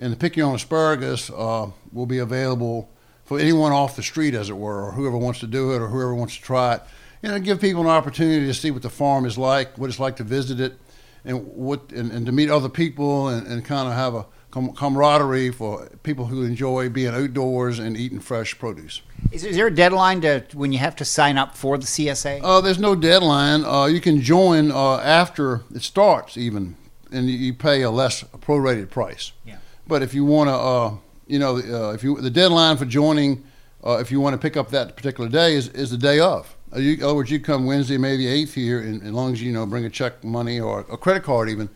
and 0.00 0.12
the 0.12 0.16
pick 0.16 0.36
your 0.36 0.48
own 0.48 0.54
asparagus 0.54 1.30
uh, 1.30 1.70
will 1.92 2.06
be 2.06 2.18
available 2.18 2.90
for 3.24 3.38
anyone 3.38 3.72
off 3.72 3.96
the 3.96 4.02
street, 4.02 4.34
as 4.34 4.50
it 4.50 4.56
were, 4.56 4.86
or 4.86 4.92
whoever 4.92 5.16
wants 5.16 5.40
to 5.40 5.46
do 5.46 5.72
it, 5.72 5.80
or 5.80 5.88
whoever 5.88 6.14
wants 6.14 6.36
to 6.36 6.42
try 6.42 6.74
it. 6.74 6.82
You 7.22 7.30
know, 7.30 7.38
give 7.38 7.60
people 7.60 7.82
an 7.82 7.88
opportunity 7.88 8.46
to 8.46 8.54
see 8.54 8.70
what 8.70 8.82
the 8.82 8.90
farm 8.90 9.24
is 9.24 9.38
like, 9.38 9.78
what 9.78 9.88
it's 9.88 9.98
like 9.98 10.16
to 10.16 10.24
visit 10.24 10.60
it, 10.60 10.78
and 11.24 11.46
what 11.46 11.90
and, 11.92 12.12
and 12.12 12.26
to 12.26 12.32
meet 12.32 12.50
other 12.50 12.68
people 12.68 13.28
and, 13.28 13.46
and 13.46 13.64
kind 13.64 13.88
of 13.88 13.94
have 13.94 14.14
a 14.14 14.26
camaraderie 14.74 15.50
for 15.50 15.88
people 16.02 16.26
who 16.26 16.44
enjoy 16.44 16.88
being 16.88 17.14
outdoors 17.14 17.78
and 17.78 17.96
eating 17.96 18.20
fresh 18.20 18.56
produce. 18.58 19.02
Is, 19.32 19.44
is 19.44 19.56
there 19.56 19.66
a 19.66 19.74
deadline 19.74 20.20
to 20.20 20.44
when 20.52 20.72
you 20.72 20.78
have 20.78 20.94
to 20.96 21.04
sign 21.04 21.38
up 21.38 21.56
for 21.56 21.76
the 21.76 21.84
CSA? 21.84 22.40
Uh, 22.42 22.60
there's 22.60 22.78
no 22.78 22.94
deadline. 22.94 23.64
Uh, 23.64 23.86
you 23.86 24.00
can 24.00 24.20
join 24.20 24.70
uh, 24.70 24.98
after 24.98 25.62
it 25.74 25.82
starts, 25.82 26.36
even, 26.36 26.76
and 27.10 27.28
you, 27.28 27.36
you 27.36 27.54
pay 27.54 27.82
a 27.82 27.90
less 27.90 28.22
prorated 28.22 28.90
price. 28.90 29.32
Yeah. 29.44 29.56
But 29.86 30.02
if 30.02 30.14
you 30.14 30.24
want 30.24 30.48
to, 30.48 30.54
uh, 30.54 30.94
you 31.26 31.38
know, 31.38 31.56
uh, 31.56 31.92
if 31.92 32.04
you 32.04 32.20
the 32.20 32.30
deadline 32.30 32.76
for 32.76 32.84
joining, 32.84 33.44
uh, 33.84 33.98
if 33.98 34.10
you 34.10 34.20
want 34.20 34.34
to 34.34 34.38
pick 34.38 34.56
up 34.56 34.70
that 34.70 34.96
particular 34.96 35.28
day, 35.28 35.54
is, 35.54 35.68
is 35.68 35.90
the 35.90 35.98
day 35.98 36.20
of. 36.20 36.54
You, 36.76 36.94
in 36.94 37.02
other 37.02 37.14
words, 37.14 37.30
you 37.30 37.38
come 37.38 37.66
Wednesday, 37.66 37.98
May 37.98 38.16
the 38.16 38.26
eighth 38.26 38.54
here, 38.54 38.80
and 38.80 39.02
as 39.02 39.12
long 39.12 39.32
as 39.32 39.42
you 39.42 39.52
know 39.52 39.66
bring 39.66 39.84
a 39.84 39.90
check 39.90 40.22
money 40.24 40.60
or 40.60 40.80
a 40.80 40.96
credit 40.96 41.22
card 41.22 41.48
even 41.50 41.68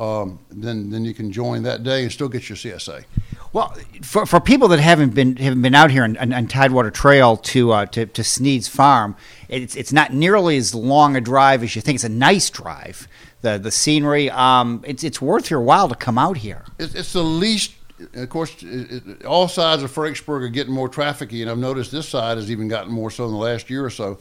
um, 0.00 0.38
then 0.50 0.88
then 0.88 1.04
you 1.04 1.12
can 1.12 1.30
join 1.30 1.62
that 1.64 1.82
day 1.82 2.02
and 2.02 2.10
still 2.10 2.28
get 2.28 2.48
your 2.48 2.56
CSA. 2.56 3.04
Well, 3.52 3.76
for, 4.02 4.24
for 4.24 4.40
people 4.40 4.68
that 4.68 4.80
haven't 4.80 5.14
been 5.14 5.36
haven't 5.36 5.60
been 5.60 5.74
out 5.74 5.90
here 5.90 6.04
on, 6.04 6.16
on, 6.16 6.32
on 6.32 6.46
Tidewater 6.46 6.90
Trail 6.90 7.36
to, 7.36 7.72
uh, 7.72 7.86
to 7.86 8.06
to 8.06 8.24
Snead's 8.24 8.66
Farm, 8.66 9.14
it's 9.48 9.76
it's 9.76 9.92
not 9.92 10.14
nearly 10.14 10.56
as 10.56 10.74
long 10.74 11.16
a 11.16 11.20
drive 11.20 11.62
as 11.62 11.76
you 11.76 11.82
think. 11.82 11.96
It's 11.96 12.04
a 12.04 12.08
nice 12.08 12.48
drive. 12.48 13.08
The 13.42 13.58
the 13.58 13.70
scenery, 13.70 14.30
um, 14.30 14.82
it's 14.86 15.04
it's 15.04 15.20
worth 15.20 15.50
your 15.50 15.60
while 15.60 15.88
to 15.88 15.94
come 15.94 16.16
out 16.16 16.38
here. 16.38 16.64
It's, 16.78 16.94
it's 16.94 17.12
the 17.12 17.22
least. 17.22 17.74
Of 18.14 18.30
course, 18.30 18.62
it, 18.62 19.06
it, 19.06 19.24
all 19.26 19.48
sides 19.48 19.82
of 19.82 19.90
Fredericksburg 19.90 20.42
are 20.42 20.48
getting 20.48 20.72
more 20.72 20.88
trafficy, 20.88 21.42
and 21.42 21.50
I've 21.50 21.58
noticed 21.58 21.92
this 21.92 22.08
side 22.08 22.38
has 22.38 22.50
even 22.50 22.68
gotten 22.68 22.90
more 22.90 23.10
so 23.10 23.26
in 23.26 23.32
the 23.32 23.36
last 23.36 23.68
year 23.68 23.84
or 23.84 23.90
so. 23.90 24.18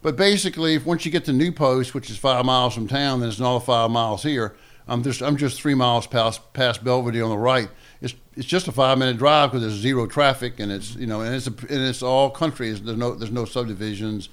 But 0.00 0.16
basically, 0.16 0.78
once 0.78 1.04
you 1.04 1.10
get 1.10 1.26
to 1.26 1.34
New 1.34 1.52
Post, 1.52 1.92
which 1.92 2.08
is 2.08 2.16
five 2.16 2.46
miles 2.46 2.72
from 2.72 2.88
town, 2.88 3.20
then 3.20 3.28
it's 3.28 3.38
another 3.38 3.60
five 3.60 3.90
miles 3.90 4.22
here 4.22 4.54
I'm 4.88 5.02
just 5.02 5.22
I'm 5.22 5.36
just 5.36 5.60
three 5.60 5.74
miles 5.74 6.06
past 6.06 6.52
past 6.52 6.82
Belvedere 6.82 7.24
on 7.24 7.30
the 7.30 7.38
right. 7.38 7.68
It's 8.00 8.14
it's 8.36 8.46
just 8.46 8.68
a 8.68 8.72
five 8.72 8.98
minute 8.98 9.18
drive 9.18 9.50
because 9.50 9.62
there's 9.62 9.80
zero 9.80 10.06
traffic 10.06 10.60
and 10.60 10.72
it's 10.72 10.96
you 10.96 11.06
know 11.06 11.20
and 11.20 11.34
it's 11.34 11.46
a, 11.46 11.50
and 11.50 11.82
it's 11.82 12.02
all 12.02 12.30
country. 12.30 12.72
There's 12.72 12.98
no 12.98 13.14
there's 13.14 13.32
no 13.32 13.44
subdivisions 13.44 14.28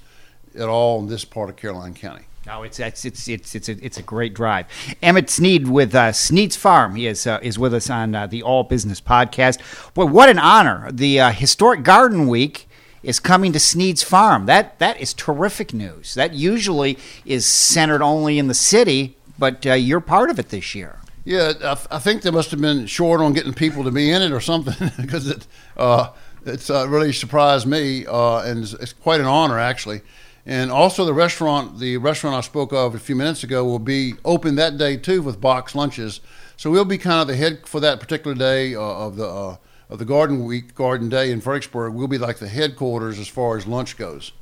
at 0.54 0.68
all 0.68 1.00
in 1.00 1.08
this 1.08 1.24
part 1.24 1.50
of 1.50 1.56
Caroline 1.56 1.94
County. 1.94 2.24
No, 2.46 2.62
it's 2.62 2.78
it's 2.78 3.04
it's 3.04 3.26
it's 3.28 3.54
it's 3.56 3.68
a, 3.68 3.84
it's 3.84 3.98
a 3.98 4.02
great 4.02 4.32
drive. 4.32 4.66
Emmett 5.02 5.28
Snead 5.28 5.68
with 5.68 5.94
uh, 5.94 6.12
Snead's 6.12 6.54
Farm. 6.54 6.94
He 6.94 7.08
is 7.08 7.26
uh, 7.26 7.40
is 7.42 7.58
with 7.58 7.74
us 7.74 7.90
on 7.90 8.14
uh, 8.14 8.28
the 8.28 8.42
All 8.42 8.62
Business 8.62 9.00
Podcast. 9.00 9.58
Boy, 9.94 10.06
what 10.06 10.28
an 10.28 10.38
honor! 10.38 10.90
The 10.92 11.20
uh, 11.20 11.32
Historic 11.32 11.82
Garden 11.82 12.28
Week 12.28 12.68
is 13.02 13.18
coming 13.18 13.52
to 13.52 13.58
Snead's 13.58 14.04
Farm. 14.04 14.46
That 14.46 14.78
that 14.78 15.00
is 15.00 15.12
terrific 15.12 15.74
news. 15.74 16.14
That 16.14 16.34
usually 16.34 16.98
is 17.24 17.46
centered 17.46 18.00
only 18.00 18.38
in 18.38 18.46
the 18.46 18.54
city, 18.54 19.16
but 19.38 19.66
uh, 19.66 19.74
you're 19.74 20.00
part 20.00 20.30
of 20.30 20.38
it 20.38 20.48
this 20.48 20.74
year. 20.74 20.98
Yeah, 21.24 21.52
I, 21.62 21.96
I, 21.96 21.98
think 21.98 22.22
they 22.22 22.30
must 22.30 22.52
have 22.52 22.60
been 22.60 22.86
short 22.86 23.20
on 23.20 23.32
getting 23.32 23.52
people 23.52 23.82
to 23.82 23.90
be 23.90 24.10
in 24.10 24.22
it 24.22 24.30
or 24.30 24.40
something 24.40 24.90
because 25.00 25.28
it 25.28 25.46
uh, 25.76 26.12
it's 26.44 26.70
uh, 26.70 26.88
really 26.88 27.12
surprised 27.12 27.66
me 27.66 28.06
uh, 28.06 28.42
and 28.42 28.62
it's, 28.62 28.72
it's, 28.74 28.92
quite 28.92 29.20
an 29.20 29.26
honor 29.26 29.58
actually. 29.58 30.02
And 30.46 30.70
also 30.70 31.04
the 31.04 31.12
restaurant, 31.12 31.80
the 31.80 31.96
restaurant 31.96 32.36
I 32.36 32.40
spoke 32.40 32.72
of 32.72 32.94
a 32.94 33.00
few 33.00 33.16
minutes 33.16 33.42
ago, 33.42 33.64
will 33.64 33.80
be 33.80 34.14
open 34.24 34.54
that 34.54 34.78
day 34.78 34.96
too 34.96 35.20
with 35.20 35.40
box 35.40 35.74
lunches. 35.74 36.20
So 36.56 36.70
we'll 36.70 36.84
be 36.84 36.98
kind 36.98 37.20
of 37.20 37.26
the 37.26 37.34
head 37.34 37.66
for 37.66 37.80
that 37.80 37.98
particular 37.98 38.36
day 38.36 38.76
uh, 38.76 38.80
of 38.80 39.16
the 39.16 39.26
uh, 39.28 39.56
of 39.88 39.98
the 39.98 40.04
Garden 40.04 40.44
Week, 40.44 40.74
Garden 40.74 41.08
Day 41.08 41.30
in 41.30 41.40
Fredericksburg. 41.40 41.94
We'll 41.94 42.08
be 42.08 42.18
like 42.18 42.38
the 42.38 42.48
headquarters 42.48 43.18
as 43.18 43.28
far 43.28 43.56
as 43.56 43.66
lunch 43.66 43.96
goes. 43.96 44.32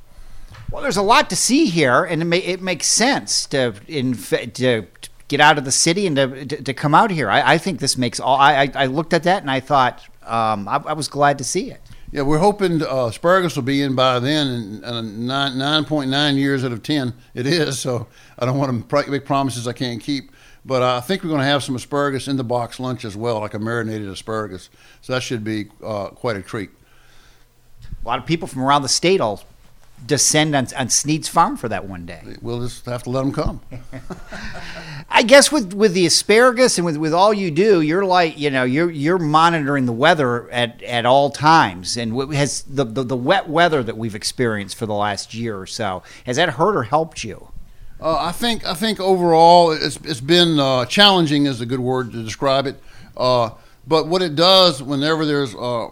Well, 0.71 0.81
there's 0.81 0.97
a 0.97 1.01
lot 1.01 1.29
to 1.29 1.35
see 1.35 1.67
here, 1.67 2.03
and 2.03 2.21
it, 2.21 2.25
may, 2.25 2.39
it 2.39 2.61
makes 2.61 2.87
sense 2.87 3.45
to, 3.47 3.75
in, 3.87 4.13
to 4.15 4.87
get 5.27 5.39
out 5.39 5.57
of 5.57 5.65
the 5.65 5.71
city 5.71 6.07
and 6.07 6.15
to, 6.15 6.45
to, 6.45 6.63
to 6.63 6.73
come 6.73 6.93
out 6.93 7.11
here. 7.11 7.29
I, 7.29 7.53
I, 7.53 7.57
think 7.57 7.79
this 7.79 7.97
makes 7.97 8.19
all. 8.19 8.37
I, 8.37 8.71
I, 8.75 8.85
looked 8.85 9.13
at 9.13 9.23
that 9.23 9.41
and 9.41 9.49
I 9.49 9.59
thought 9.59 10.03
um, 10.23 10.67
I, 10.67 10.77
I, 10.85 10.93
was 10.93 11.07
glad 11.07 11.37
to 11.39 11.43
see 11.43 11.71
it. 11.71 11.81
Yeah, 12.11 12.21
we're 12.21 12.39
hoping 12.39 12.81
uh, 12.81 13.07
asparagus 13.07 13.55
will 13.55 13.63
be 13.63 13.81
in 13.81 13.95
by 13.95 14.19
then, 14.19 14.47
and 14.47 14.85
uh, 14.85 15.01
nine 15.01 15.57
nine 15.57 15.85
point 15.85 16.09
nine 16.09 16.37
years 16.37 16.63
out 16.63 16.71
of 16.71 16.83
ten 16.83 17.13
it 17.33 17.45
is. 17.45 17.79
So 17.79 18.07
I 18.39 18.45
don't 18.45 18.57
want 18.57 18.89
to 18.89 19.11
make 19.11 19.25
promises 19.25 19.67
I 19.67 19.73
can't 19.73 20.01
keep. 20.01 20.31
But 20.63 20.81
uh, 20.81 20.97
I 20.97 21.01
think 21.01 21.23
we're 21.23 21.29
going 21.29 21.41
to 21.41 21.47
have 21.47 21.63
some 21.63 21.75
asparagus 21.75 22.27
in 22.27 22.37
the 22.37 22.43
box 22.43 22.79
lunch 22.79 23.05
as 23.05 23.15
well, 23.15 23.39
like 23.39 23.53
a 23.53 23.59
marinated 23.59 24.07
asparagus. 24.07 24.69
So 25.01 25.13
that 25.13 25.21
should 25.21 25.43
be 25.43 25.67
uh, 25.83 26.07
quite 26.07 26.37
a 26.37 26.41
treat. 26.41 26.71
A 28.03 28.07
lot 28.07 28.17
of 28.17 28.25
people 28.25 28.47
from 28.47 28.63
around 28.63 28.81
the 28.81 28.89
state 28.89 29.21
all 29.21 29.43
descend 30.05 30.55
on, 30.55 30.67
on 30.77 30.89
Snead's 30.89 31.27
farm 31.27 31.57
for 31.57 31.67
that 31.69 31.85
one 31.85 32.05
day. 32.05 32.21
We'll 32.41 32.61
just 32.61 32.85
have 32.85 33.03
to 33.03 33.09
let 33.09 33.21
them 33.21 33.31
come. 33.31 33.61
I 35.09 35.23
guess 35.23 35.51
with, 35.51 35.73
with 35.73 35.93
the 35.93 36.05
asparagus 36.05 36.77
and 36.77 36.85
with, 36.85 36.97
with 36.97 37.13
all 37.13 37.33
you 37.33 37.51
do, 37.51 37.81
you're 37.81 38.05
like 38.05 38.37
you 38.37 38.49
know 38.49 38.63
you're 38.63 38.91
you're 38.91 39.19
monitoring 39.19 39.85
the 39.85 39.93
weather 39.93 40.49
at, 40.51 40.81
at 40.83 41.05
all 41.05 41.29
times, 41.29 41.97
and 41.97 42.33
has 42.33 42.63
the, 42.63 42.83
the, 42.83 43.03
the 43.03 43.17
wet 43.17 43.47
weather 43.47 43.83
that 43.83 43.97
we've 43.97 44.15
experienced 44.15 44.75
for 44.75 44.85
the 44.85 44.93
last 44.93 45.33
year 45.33 45.57
or 45.57 45.65
so 45.65 46.03
has 46.25 46.37
that 46.37 46.49
hurt 46.49 46.75
or 46.75 46.83
helped 46.83 47.23
you? 47.23 47.49
Uh, 47.99 48.17
I 48.19 48.31
think 48.31 48.65
I 48.65 48.73
think 48.73 48.99
overall 48.99 49.71
it's 49.71 49.97
it's 50.03 50.21
been 50.21 50.59
uh, 50.59 50.85
challenging 50.85 51.45
is 51.45 51.61
a 51.61 51.65
good 51.65 51.79
word 51.79 52.11
to 52.11 52.23
describe 52.23 52.67
it. 52.67 52.81
Uh, 53.15 53.51
but 53.87 54.07
what 54.07 54.21
it 54.21 54.35
does 54.35 54.83
whenever 54.83 55.25
there's 55.25 55.55
uh, 55.55 55.87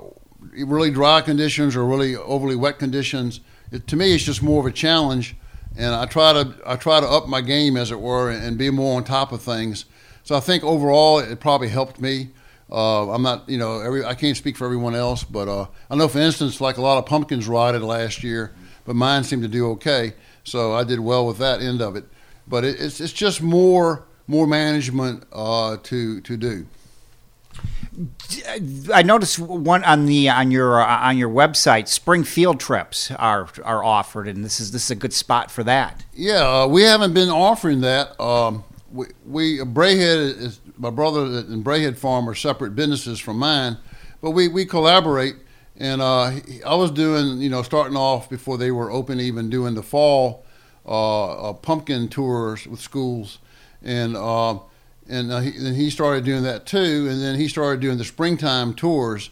really 0.66 0.92
dry 0.92 1.22
conditions 1.22 1.76
or 1.76 1.86
really 1.86 2.16
overly 2.16 2.56
wet 2.56 2.80
conditions, 2.80 3.40
it, 3.74 3.88
to 3.88 3.96
me, 3.96 4.14
it's 4.14 4.24
just 4.24 4.42
more 4.42 4.60
of 4.60 4.66
a 4.66 4.72
challenge 4.72 5.36
and 5.78 5.94
I 5.94 6.06
try 6.06 6.34
to 6.34 6.54
I 6.66 6.76
try 6.76 7.00
to 7.00 7.08
up 7.08 7.28
my 7.28 7.42
game, 7.42 7.78
as 7.78 7.92
it 7.92 8.00
were, 8.00 8.30
and 8.30 8.58
be 8.58 8.70
more 8.70 8.98
on 8.98 9.04
top 9.04 9.32
of 9.32 9.42
things. 9.42 9.86
So 10.24 10.36
I 10.36 10.40
think 10.40 10.64
overall 10.64 11.20
it 11.20 11.40
probably 11.40 11.70
helped 11.70 12.00
me. 12.00 12.30
Uh, 12.72 13.12
I'm 13.12 13.22
not, 13.22 13.48
you 13.50 13.58
know, 13.58 13.80
every 13.80 14.06
I 14.06 14.14
can't 14.14 14.38
speak 14.38 14.56
for 14.56 14.66
everyone 14.66 14.96
else, 14.96 15.24
but 15.24 15.48
uh, 15.48 15.68
I 15.90 15.96
know, 15.96 16.08
for 16.08 16.20
instance, 16.20 16.62
like 16.62 16.78
a 16.78 16.82
lot 16.82 16.98
of 16.98 17.06
pumpkins 17.06 17.48
rotted 17.48 17.82
last 17.82 18.24
year, 18.24 18.54
but 18.86 18.96
mine 18.96 19.24
seemed 19.24 19.44
to 19.44 19.50
do 19.50 19.70
okay. 19.72 20.14
So 20.44 20.74
I 20.74 20.84
did 20.84 21.00
well 21.00 21.26
with 21.26 21.38
that 21.40 21.62
end 21.62 21.82
of 21.82 21.96
it. 21.96 22.06
But 22.48 22.64
it, 22.64 22.80
it's 22.80 23.02
it's 23.02 23.14
just 23.14 23.42
more 23.42 24.06
more 24.28 24.48
management 24.48 25.24
uh, 25.32 25.78
to 25.84 26.22
to 26.22 26.38
do. 26.38 26.68
I 28.94 29.04
noticed 29.04 29.40
one 29.40 29.84
on 29.84 30.06
the 30.06 30.30
on 30.30 30.52
your 30.52 30.82
uh, 30.82 31.00
on 31.00 31.18
your 31.18 31.30
website. 31.30 31.88
Spring 31.88 32.24
field 32.24 32.60
trips 32.60 33.12
are 33.12 33.50
are 33.64 33.84
offered, 33.84 34.28
and 34.28 34.44
this 34.44 34.60
is 34.60 34.72
this 34.72 34.86
is 34.86 34.92
a 34.92 34.96
good 34.96 35.14
spot 35.14 35.52
for 35.52 35.64
that. 35.64 36.04
Yeah, 36.14 36.64
uh, 36.64 36.68
we 36.68 36.84
haven't 36.84 37.14
been 37.14 37.30
offering 37.30 37.82
that. 37.82 38.20
Um, 38.20 38.64
we, 38.92 39.08
we 39.26 39.60
Braehead 39.60 40.38
is 40.38 40.60
my 40.78 40.90
brother 40.90 41.22
and 41.22 41.64
Braehead 41.64 41.98
Farm 41.98 42.30
are 42.30 42.36
separate 42.36 42.76
businesses 42.76 43.20
from 43.20 43.38
mine, 43.38 43.78
but 44.22 44.32
we, 44.32 44.48
we 44.48 44.66
collaborate. 44.66 45.36
And 45.76 46.02
uh, 46.02 46.32
I 46.66 46.76
was 46.76 46.92
doing, 46.92 47.40
you 47.40 47.50
know, 47.50 47.64
starting 47.64 47.98
off 47.98 48.30
before 48.30 48.58
they 48.58 48.70
were 48.70 48.92
open, 48.92 49.20
even 49.20 49.50
doing 49.50 49.74
the 49.74 49.82
fall 49.82 50.46
uh, 50.86 51.50
uh, 51.50 51.54
pumpkin 51.54 52.10
tours 52.10 52.68
with 52.68 52.80
schools, 52.80 53.40
and 53.82 54.16
uh, 54.16 54.60
and 55.10 55.32
uh, 55.32 55.40
he, 55.40 55.52
then 55.52 55.76
he 55.76 55.90
started 55.90 56.24
doing 56.24 56.44
that 56.44 56.66
too. 56.66 57.08
And 57.10 57.22
then 57.22 57.36
he 57.36 57.48
started 57.48 57.82
doing 57.82 57.98
the 57.98 58.04
springtime 58.04 58.74
tours 58.74 59.30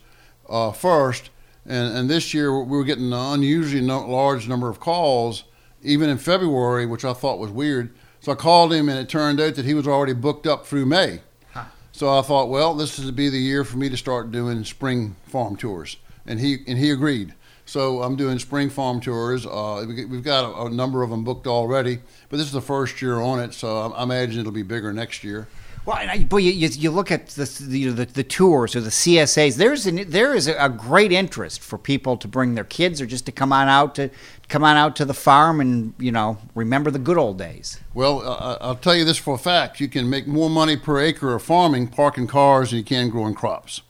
uh, 0.50 0.72
first. 0.72 1.30
And, 1.66 1.96
and 1.96 2.10
this 2.10 2.34
year 2.34 2.58
we 2.60 2.78
were 2.78 2.84
getting 2.84 3.14
an 3.14 3.14
unusually 3.14 3.82
no, 3.82 4.06
large 4.08 4.48
number 4.48 4.70
of 4.70 4.80
calls, 4.80 5.44
even 5.82 6.10
in 6.10 6.18
February, 6.18 6.86
which 6.86 7.06
I 7.06 7.14
thought 7.14 7.40
was 7.40 7.52
weird. 7.52 7.94
So 8.20 8.32
I 8.32 8.36
called 8.36 8.72
him, 8.72 8.88
and 8.88 9.00
it 9.00 9.10
turned 9.10 9.40
out 9.40 9.56
that 9.56 9.66
he 9.66 9.74
was 9.74 9.88
already 9.88 10.14
booked 10.14 10.46
up 10.46 10.66
through 10.66 10.86
May. 10.86 11.22
Huh. 11.54 11.66
So 11.92 12.18
I 12.18 12.22
thought, 12.22 12.50
well, 12.50 12.76
this 12.76 13.00
is 13.00 13.08
to 13.08 13.12
be 13.12 13.30
the 13.30 13.40
year 13.40 13.64
for 13.64 13.78
me 13.78 13.90
to 13.90 13.98
start 13.98 14.32
doing 14.32 14.64
spring 14.64 15.16
farm 15.26 15.56
tours, 15.56 15.98
and 16.28 16.40
he 16.40 16.60
and 16.68 16.78
he 16.78 16.92
agreed. 16.92 17.34
So 17.66 18.04
I'm 18.04 18.16
doing 18.16 18.38
spring 18.38 18.70
farm 18.70 19.00
tours. 19.00 19.46
Uh, 19.48 19.86
we've 19.88 20.24
got 20.24 20.44
a, 20.44 20.66
a, 20.66 20.70
number 20.70 21.04
of 21.04 21.10
them 21.10 21.24
booked 21.24 21.48
already, 21.48 22.00
but 22.30 22.38
this 22.38 22.46
is 22.48 22.52
the 22.52 22.62
first 22.62 23.02
year 23.02 23.20
on 23.20 23.40
it, 23.40 23.54
so 23.54 23.78
I, 23.78 23.88
I 23.88 24.04
imagine 24.04 24.42
it'll 24.42 24.52
be 24.52 24.62
bigger 24.62 24.94
next 24.94 25.24
year. 25.24 25.48
Well, 25.84 25.98
I, 25.98 26.24
but 26.30 26.38
you, 26.38 26.52
you, 26.52 26.92
look 26.92 27.12
at 27.12 27.28
the, 27.30 27.46
the, 27.46 27.90
the, 27.90 28.06
the, 28.06 28.24
tours 28.24 28.76
or 28.76 28.82
the 28.82 28.92
CSAs. 28.92 29.58
There's 29.58 29.88
an, 29.88 30.10
there 30.12 30.36
is 30.36 30.48
a 30.48 30.70
great 30.70 31.12
interest 31.12 31.62
for 31.62 31.80
people 31.80 32.18
to 32.18 32.28
bring 32.28 32.54
their 32.54 32.64
kids 32.64 33.02
or 33.02 33.08
just 33.08 33.26
to 33.26 33.32
come 33.32 33.52
on 33.52 33.68
out 33.68 33.96
to 33.96 34.12
come 34.48 34.64
on 34.64 34.78
out 34.78 34.96
to 34.98 35.06
the 35.06 35.14
farm 35.14 35.60
and 35.60 35.94
you 35.98 36.12
know 36.12 36.38
remember 36.54 36.92
the 36.92 37.00
good 37.00 37.18
old 37.18 37.40
days. 37.40 37.80
Well, 37.96 38.22
uh, 38.22 38.58
I'll 38.62 38.76
tell 38.76 38.96
you 38.96 39.06
this 39.06 39.18
for 39.18 39.34
a 39.34 39.40
fact: 39.40 39.80
you 39.80 39.88
can 39.88 40.08
make 40.08 40.28
more 40.28 40.52
money 40.52 40.78
per 40.78 41.00
acre 41.00 41.34
of 41.34 41.42
farming 41.42 41.88
parking 41.88 42.28
cars 42.28 42.70
than 42.70 42.78
you 42.78 42.86
can 42.86 43.10
growing 43.10 43.34
crops. 43.34 43.82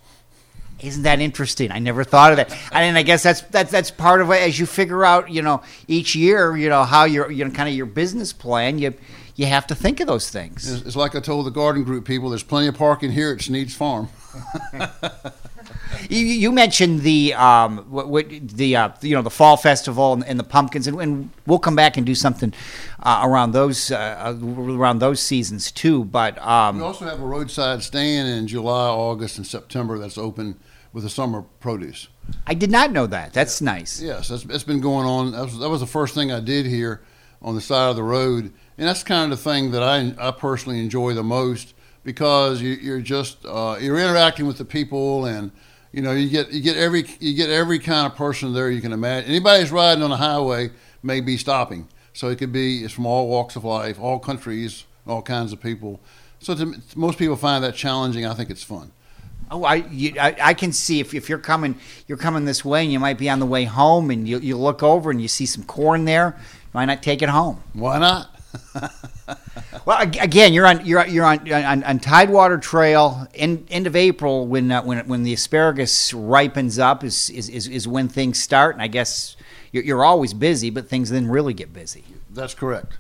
Isn't 0.82 1.04
that 1.04 1.20
interesting? 1.20 1.72
I 1.72 1.80
never 1.80 2.04
thought 2.04 2.32
of 2.32 2.38
that. 2.38 2.58
And 2.72 2.98
I 2.98 3.04
guess 3.04 3.22
that's 3.22 3.42
that's 3.42 3.70
that's 3.70 3.92
part 3.92 4.22
of 4.22 4.32
it 4.32 4.42
as 4.42 4.58
you 4.58 4.66
figure 4.66 5.06
out, 5.06 5.30
you 5.30 5.42
know, 5.42 5.62
each 5.88 6.16
year, 6.16 6.56
you 6.58 6.70
know, 6.70 6.84
how 6.84 7.04
your 7.04 7.30
you 7.32 7.46
know 7.46 7.52
kind 7.52 7.70
of 7.70 7.76
your 7.76 7.86
business 7.86 8.34
plan. 8.34 8.80
You 8.80 8.94
you 9.42 9.48
have 9.48 9.66
to 9.66 9.76
think 9.76 10.00
of 10.00 10.06
those 10.06 10.30
things. 10.30 10.72
It's, 10.72 10.86
it's 10.86 10.96
like 10.96 11.16
I 11.16 11.20
told 11.20 11.48
the 11.48 11.52
garden 11.52 11.84
group 11.84 12.06
people. 12.06 12.30
There's 12.30 12.44
plenty 12.44 12.68
of 12.68 12.76
parking 12.76 13.12
here 13.12 13.34
at 13.34 13.42
Snead's 13.42 13.76
Farm. 13.76 14.08
you, 16.10 16.20
you, 16.20 16.52
mentioned 16.52 17.02
the 17.02 17.34
um, 17.34 17.80
what, 17.90 18.08
what, 18.08 18.30
the 18.30 18.76
uh, 18.76 18.90
you 19.02 19.16
know 19.16 19.24
the 19.24 19.32
fall 19.32 19.58
festival 19.58 20.14
and, 20.14 20.24
and 20.26 20.40
the 20.40 20.44
pumpkins, 20.44 20.86
and, 20.86 21.02
and, 21.02 21.32
we'll 21.48 21.58
come 21.58 21.76
back 21.76 21.98
and 21.98 22.06
do 22.06 22.14
something 22.14 22.54
uh, 23.02 23.24
around 23.26 23.54
those 23.54 23.90
uh, 23.90 24.38
around 24.44 25.00
those 25.00 25.20
seasons 25.20 25.72
too. 25.72 26.06
But 26.06 26.38
um, 26.38 26.78
we 26.78 26.84
also 26.84 27.06
have 27.06 27.20
a 27.20 27.26
roadside 27.26 27.82
stand 27.82 28.28
in 28.28 28.46
July, 28.46 28.90
August, 28.90 29.38
and 29.38 29.48
September 29.48 29.98
that's 29.98 30.20
open 30.20 30.60
with 30.94 31.04
the 31.04 31.10
summer 31.10 31.42
produce. 31.60 32.10
I 32.46 32.54
did 32.54 32.70
not 32.70 32.92
know 32.92 33.08
that. 33.08 33.34
That's 33.34 33.60
yeah. 33.60 33.66
nice. 33.66 34.00
Yes, 34.00 34.28
that's, 34.28 34.46
it's 34.46 34.64
been 34.64 34.82
going 34.82 35.08
on. 35.08 35.32
That 35.32 35.46
was, 35.46 35.58
that 35.58 35.70
was 35.70 35.80
the 35.80 35.88
first 35.88 36.14
thing 36.14 36.32
I 36.32 36.42
did 36.42 36.68
here 36.68 37.02
on 37.42 37.56
the 37.56 37.62
side 37.62 37.90
of 37.90 37.96
the 37.96 38.04
road, 38.04 38.54
and 38.82 38.88
that's 38.88 39.04
kind 39.04 39.32
of 39.32 39.38
the 39.38 39.44
thing 39.44 39.70
that 39.72 39.84
I, 39.84 40.12
I 40.18 40.32
personally 40.32 40.80
enjoy 40.80 41.14
the 41.14 41.22
most 41.22 41.76
because 42.04 42.64
you, 42.64 42.96
are 42.96 43.00
just 43.00 43.46
uh, 43.46 43.78
you're 43.80 44.00
interacting 44.00 44.48
with 44.48 44.58
the 44.58 44.66
people, 44.66 45.26
and 45.26 45.52
you 45.92 46.02
know 46.02 46.14
you 46.14 46.28
get 46.28 46.52
you 46.52 46.62
get 46.62 46.78
every 46.78 47.06
you 47.20 47.36
get 47.36 47.52
every 47.52 47.78
kind 47.78 48.12
of 48.12 48.18
person 48.18 48.56
there 48.56 48.72
you 48.72 48.82
can 48.82 48.92
imagine. 48.92 49.30
Anybody 49.30 49.62
who's 49.62 49.72
riding 49.72 50.04
on 50.04 50.12
a 50.12 50.18
highway 50.18 50.72
may 51.04 51.22
be 51.22 51.38
stopping, 51.38 51.90
so 52.12 52.30
it 52.30 52.40
could 52.40 52.52
be 52.52 52.84
it's 52.84 52.92
from 52.92 53.06
all 53.06 53.28
walks 53.28 53.56
of 53.56 53.64
life, 53.64 54.00
all 54.00 54.18
countries, 54.18 54.86
all 55.06 55.22
kinds 55.22 55.54
of 55.54 55.62
people. 55.62 56.00
So 56.40 56.56
to, 56.56 56.82
most 56.96 57.20
people 57.20 57.36
find 57.36 57.64
that 57.64 57.76
challenging. 57.76 58.26
I 58.26 58.34
think 58.34 58.50
it's 58.50 58.64
fun. 58.64 58.94
Oh, 59.52 59.64
I, 59.64 59.76
you, 59.76 60.16
I, 60.20 60.36
I, 60.42 60.54
can 60.56 60.72
see 60.72 61.02
if, 61.02 61.14
if 61.14 61.30
you're 61.30 61.38
coming 61.38 61.78
you're 62.08 62.18
coming 62.18 62.46
this 62.46 62.66
way 62.66 62.82
and 62.82 62.92
you 62.92 63.00
might 63.00 63.20
be 63.20 63.30
on 63.30 63.38
the 63.38 63.46
way 63.46 63.66
home 63.66 64.10
and 64.10 64.28
you, 64.28 64.40
you 64.40 64.58
look 64.58 64.82
over 64.82 65.12
and 65.12 65.22
you 65.22 65.28
see 65.28 65.46
some 65.46 65.66
corn 65.66 66.06
there. 66.06 66.36
Why 66.72 66.86
not 66.86 67.04
take 67.04 67.22
it 67.22 67.30
home? 67.30 67.62
Why 67.74 68.00
not? 68.00 68.41
well, 69.86 70.02
again, 70.02 70.54
you're 70.54 70.68
on 70.68 70.86
you're 70.86 71.06
you're 71.08 71.26
on 71.26 71.52
on, 71.52 71.84
on 71.84 72.00
Tidewater 72.00 72.58
Trail. 72.58 73.28
In, 73.34 73.66
end 73.70 73.88
of 73.88 73.96
April, 73.96 74.48
when 74.48 74.72
uh, 74.72 74.84
when 74.84 75.08
when 75.08 75.24
the 75.24 75.34
asparagus 75.34 76.14
ripens 76.14 76.80
up, 76.80 77.04
is, 77.04 77.30
is 77.30 77.50
is 77.50 77.68
is 77.68 77.88
when 77.88 78.08
things 78.08 78.42
start. 78.42 78.76
And 78.76 78.82
I 78.82 78.88
guess 78.88 79.36
you're, 79.72 79.84
you're 79.84 80.04
always 80.04 80.34
busy, 80.34 80.70
but 80.70 80.88
things 80.88 81.10
then 81.10 81.28
really 81.28 81.54
get 81.54 81.74
busy. 81.74 82.04
That's 82.30 82.54
correct. 82.54 82.98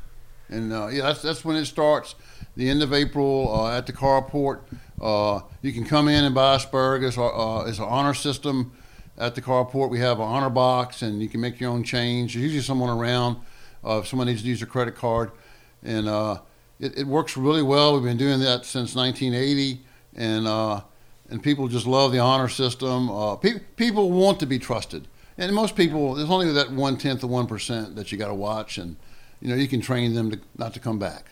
And 0.49 0.73
uh, 0.73 0.87
yeah, 0.87 1.03
that's 1.03 1.21
that's 1.21 1.45
when 1.45 1.55
it 1.55 1.65
starts. 1.65 2.15
The 2.55 2.69
end 2.69 2.83
of 2.83 2.93
April 2.93 3.53
uh, 3.53 3.77
at 3.77 3.85
the 3.85 3.93
carport. 3.93 4.61
Uh, 5.01 5.41
you 5.61 5.73
can 5.73 5.85
come 5.85 6.07
in 6.07 6.25
and 6.25 6.35
buy 6.35 6.55
asparagus. 6.55 7.17
Uh, 7.17 7.63
it's 7.65 7.79
an 7.79 7.85
honor 7.85 8.13
system 8.13 8.71
at 9.17 9.35
the 9.35 9.41
carport. 9.41 9.89
We 9.89 9.99
have 9.99 10.19
an 10.19 10.25
honor 10.25 10.49
box, 10.49 11.01
and 11.01 11.21
you 11.21 11.29
can 11.29 11.41
make 11.41 11.59
your 11.59 11.71
own 11.71 11.83
change. 11.83 12.33
There's 12.33 12.43
usually 12.43 12.61
someone 12.61 12.89
around 12.89 13.37
uh, 13.85 13.99
if 13.99 14.07
someone 14.07 14.27
needs 14.27 14.41
to 14.41 14.47
use 14.47 14.61
a 14.61 14.65
credit 14.65 14.95
card, 14.95 15.31
and 15.83 16.07
uh, 16.07 16.39
it, 16.79 16.99
it, 16.99 17.07
works 17.07 17.37
really 17.37 17.61
well. 17.61 17.93
We've 17.93 18.03
been 18.03 18.17
doing 18.17 18.39
that 18.41 18.65
since 18.65 18.95
1980, 18.95 19.81
and 20.15 20.47
uh, 20.47 20.81
and 21.29 21.41
people 21.41 21.67
just 21.67 21.85
love 21.85 22.11
the 22.11 22.19
honor 22.19 22.49
system. 22.49 23.09
Uh, 23.09 23.35
pe- 23.35 23.59
people 23.75 24.11
want 24.11 24.39
to 24.41 24.45
be 24.45 24.59
trusted, 24.59 25.07
and 25.37 25.53
most 25.53 25.75
people 25.75 26.15
there's 26.15 26.29
only 26.29 26.51
that 26.51 26.71
one 26.71 26.97
tenth 26.97 27.23
of 27.23 27.29
one 27.29 27.47
percent 27.47 27.95
that 27.95 28.11
you 28.11 28.17
got 28.17 28.27
to 28.27 28.33
watch, 28.33 28.77
and 28.77 28.95
you 29.39 29.49
know 29.49 29.55
you 29.55 29.67
can 29.67 29.81
train 29.81 30.13
them 30.13 30.31
to 30.31 30.39
not 30.57 30.73
to 30.73 30.79
come 30.79 30.99
back. 30.99 31.31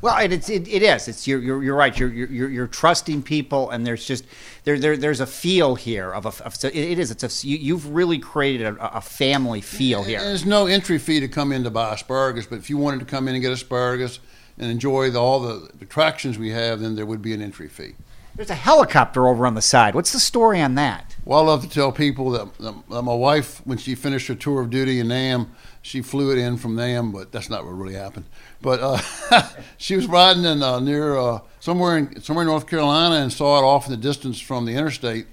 Well, 0.00 0.18
it, 0.18 0.32
it's 0.32 0.48
it, 0.48 0.66
it 0.68 0.82
is. 0.82 1.08
It's 1.08 1.26
you're, 1.26 1.40
you're, 1.40 1.62
you're 1.62 1.76
right. 1.76 1.96
You're, 1.98 2.12
you're 2.12 2.48
you're 2.48 2.66
trusting 2.66 3.22
people, 3.22 3.70
and 3.70 3.86
there's 3.86 4.04
just 4.04 4.24
there, 4.64 4.78
there 4.78 4.96
there's 4.96 5.20
a 5.20 5.26
feel 5.26 5.74
here 5.74 6.12
of 6.12 6.26
a. 6.26 6.44
Of, 6.44 6.56
it 6.64 6.98
is. 6.98 7.10
It's 7.10 7.44
a 7.44 7.46
you, 7.46 7.76
have 7.76 7.86
really 7.88 8.18
created 8.18 8.66
a, 8.66 8.96
a, 8.96 9.00
family 9.00 9.60
feel 9.60 10.02
here. 10.02 10.20
There's 10.20 10.46
no 10.46 10.66
entry 10.66 10.98
fee 10.98 11.20
to 11.20 11.28
come 11.28 11.52
in 11.52 11.64
to 11.64 11.70
buy 11.70 11.94
asparagus, 11.94 12.46
but 12.46 12.58
if 12.58 12.70
you 12.70 12.76
wanted 12.78 13.00
to 13.00 13.06
come 13.06 13.28
in 13.28 13.34
and 13.34 13.42
get 13.42 13.52
asparagus 13.52 14.18
and 14.58 14.70
enjoy 14.70 15.10
the, 15.10 15.20
all 15.20 15.40
the 15.40 15.70
attractions 15.80 16.38
we 16.38 16.50
have, 16.50 16.80
then 16.80 16.94
there 16.96 17.06
would 17.06 17.22
be 17.22 17.32
an 17.32 17.42
entry 17.42 17.68
fee. 17.68 17.94
There's 18.34 18.50
a 18.50 18.54
helicopter 18.54 19.26
over 19.26 19.46
on 19.46 19.54
the 19.54 19.62
side. 19.62 19.94
What's 19.94 20.12
the 20.12 20.20
story 20.20 20.60
on 20.60 20.74
that? 20.76 21.11
Well, 21.24 21.38
I 21.38 21.42
love 21.42 21.62
to 21.62 21.68
tell 21.68 21.92
people 21.92 22.30
that, 22.30 22.58
that 22.58 23.02
my 23.02 23.14
wife, 23.14 23.64
when 23.64 23.78
she 23.78 23.94
finished 23.94 24.26
her 24.26 24.34
tour 24.34 24.60
of 24.60 24.70
duty 24.70 24.98
in 24.98 25.08
NAM, 25.08 25.52
she 25.80 26.02
flew 26.02 26.32
it 26.32 26.38
in 26.38 26.56
from 26.56 26.74
NAM, 26.74 27.12
but 27.12 27.30
that's 27.30 27.48
not 27.48 27.64
what 27.64 27.70
really 27.72 27.94
happened. 27.94 28.24
But 28.60 28.80
uh, 28.80 29.42
she 29.76 29.94
was 29.94 30.08
riding 30.08 30.44
in 30.44 30.64
uh, 30.64 30.80
near 30.80 31.16
uh, 31.16 31.40
somewhere 31.60 31.96
in 31.96 32.20
somewhere 32.20 32.42
in 32.42 32.48
North 32.48 32.66
Carolina 32.66 33.16
and 33.16 33.32
saw 33.32 33.58
it 33.58 33.64
off 33.64 33.86
in 33.86 33.92
the 33.92 33.98
distance 33.98 34.40
from 34.40 34.64
the 34.64 34.72
interstate, 34.72 35.26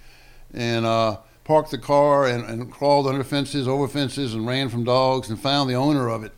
and 0.54 0.86
uh, 0.86 1.18
parked 1.44 1.72
the 1.72 1.78
car 1.80 2.28
and, 2.28 2.46
and 2.46 2.72
crawled 2.72 3.08
under 3.08 3.24
fences, 3.24 3.68
over 3.68 3.88
fences, 3.88 4.36
and 4.36 4.46
ran 4.46 4.70
from 4.70 4.84
dogs 4.84 5.30
and 5.30 5.40
found 5.40 5.70
the 5.70 5.76
owner 5.76 6.08
of 6.08 6.24
it. 6.24 6.34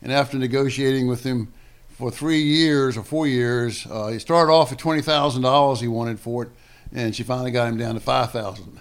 And 0.00 0.12
after 0.12 0.38
negotiating 0.38 1.08
with 1.08 1.24
him 1.24 1.52
for 1.90 2.10
three 2.10 2.42
years 2.42 2.96
or 2.96 3.02
four 3.02 3.26
years. 3.26 3.86
Uh, 3.88 4.08
he 4.08 4.18
started 4.20 4.52
off 4.52 4.70
at 4.70 4.78
twenty 4.78 5.02
thousand 5.02 5.42
dollars 5.42 5.80
he 5.80 5.88
wanted 5.88 6.20
for 6.20 6.44
it, 6.44 6.50
and 6.92 7.16
she 7.16 7.24
finally 7.24 7.50
got 7.50 7.68
him 7.68 7.76
down 7.76 7.94
to 7.94 8.00
five 8.00 8.30
thousand. 8.30 8.80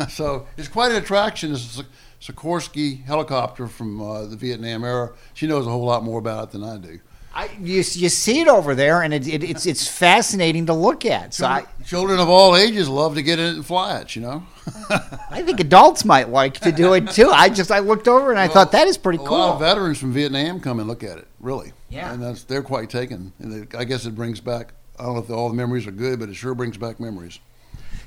so 0.08 0.46
it's 0.56 0.68
quite 0.68 0.92
an 0.92 0.98
attraction. 0.98 1.52
It's 1.52 1.80
a 1.80 1.84
Sikorsky 2.20 3.04
helicopter 3.04 3.66
from 3.66 4.00
uh, 4.00 4.24
the 4.26 4.36
Vietnam 4.36 4.84
era. 4.84 5.12
She 5.34 5.46
knows 5.46 5.66
a 5.66 5.70
whole 5.70 5.84
lot 5.84 6.04
more 6.04 6.18
about 6.18 6.48
it 6.48 6.50
than 6.52 6.64
I 6.64 6.76
do. 6.76 7.00
I, 7.32 7.48
you, 7.60 7.76
you 7.76 8.08
see 8.08 8.40
it 8.40 8.48
over 8.48 8.74
there, 8.74 9.02
and 9.02 9.14
it, 9.14 9.26
it, 9.28 9.44
it's 9.44 9.64
it's 9.64 9.86
fascinating 9.86 10.66
to 10.66 10.74
look 10.74 11.06
at. 11.06 11.32
So 11.32 11.46
children, 11.46 11.68
I, 11.78 11.82
children 11.84 12.20
of 12.20 12.28
all 12.28 12.56
ages 12.56 12.88
love 12.88 13.14
to 13.14 13.22
get 13.22 13.38
in 13.38 13.46
it 13.46 13.54
and 13.54 13.64
fly 13.64 14.00
it. 14.00 14.16
You 14.16 14.22
know, 14.22 14.46
I 15.30 15.42
think 15.42 15.60
adults 15.60 16.04
might 16.04 16.28
like 16.28 16.54
to 16.60 16.72
do 16.72 16.94
it 16.94 17.08
too. 17.12 17.30
I 17.30 17.48
just 17.48 17.70
I 17.70 17.78
looked 17.78 18.08
over 18.08 18.30
and 18.30 18.40
I 18.40 18.46
well, 18.46 18.54
thought 18.54 18.72
that 18.72 18.88
is 18.88 18.98
pretty 18.98 19.22
a 19.22 19.26
cool. 19.26 19.36
A 19.36 19.38
lot 19.38 19.54
of 19.54 19.60
veterans 19.60 19.98
from 19.98 20.12
Vietnam 20.12 20.58
come 20.58 20.80
and 20.80 20.88
look 20.88 21.04
at 21.04 21.18
it. 21.18 21.28
Really, 21.38 21.72
yeah, 21.88 22.12
and 22.12 22.20
that's 22.20 22.42
they're 22.42 22.64
quite 22.64 22.90
taken. 22.90 23.32
And 23.38 23.72
I 23.76 23.84
guess 23.84 24.06
it 24.06 24.16
brings 24.16 24.40
back. 24.40 24.72
I 24.98 25.04
don't 25.04 25.14
know 25.14 25.22
if 25.22 25.30
all 25.30 25.48
the 25.48 25.54
memories 25.54 25.86
are 25.86 25.92
good, 25.92 26.18
but 26.18 26.28
it 26.28 26.34
sure 26.34 26.56
brings 26.56 26.78
back 26.78 26.98
memories. 26.98 27.38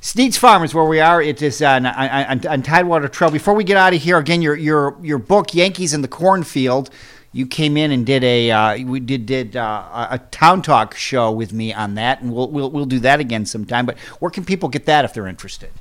Snead's 0.03 0.37
Farm 0.37 0.63
is 0.63 0.75
where 0.75 0.83
we 0.83 0.99
are. 0.99 1.21
It 1.21 1.41
is 1.41 1.61
on, 1.61 1.85
on, 1.85 2.45
on, 2.45 2.61
Tidewater 2.61 3.07
Trail. 3.07 3.31
Before 3.31 3.53
we 3.53 3.63
get 3.63 3.77
out 3.77 3.93
of 3.93 4.01
here, 4.01 4.17
again, 4.17 4.41
your 4.41 4.55
your 4.55 4.97
your 5.01 5.17
book, 5.17 5.53
Yankees 5.53 5.93
in 5.93 6.01
the 6.01 6.09
Cornfield 6.09 6.89
you 7.33 7.47
came 7.47 7.75
in 7.75 7.91
and 7.91 8.05
did 8.05 8.23
a 8.23 8.51
uh, 8.51 8.85
we 8.85 8.99
did 8.99 9.25
did 9.25 9.55
uh, 9.57 10.07
a 10.11 10.19
town 10.19 10.61
talk 10.61 10.95
show 10.95 11.31
with 11.31 11.51
me 11.51 11.73
on 11.73 11.95
that, 11.95 12.21
and 12.21 12.31
we'll 12.31 12.49
we'll 12.49 12.69
we'll 12.69 12.85
do 12.85 12.99
that 12.99 13.19
again 13.19 13.45
sometime. 13.45 13.85
But 13.85 13.97
where 14.19 14.29
can 14.29 14.45
people 14.45 14.69
get 14.69 14.85
that 14.85 15.03
if 15.03 15.13
they're 15.13 15.27
interested? 15.27 15.71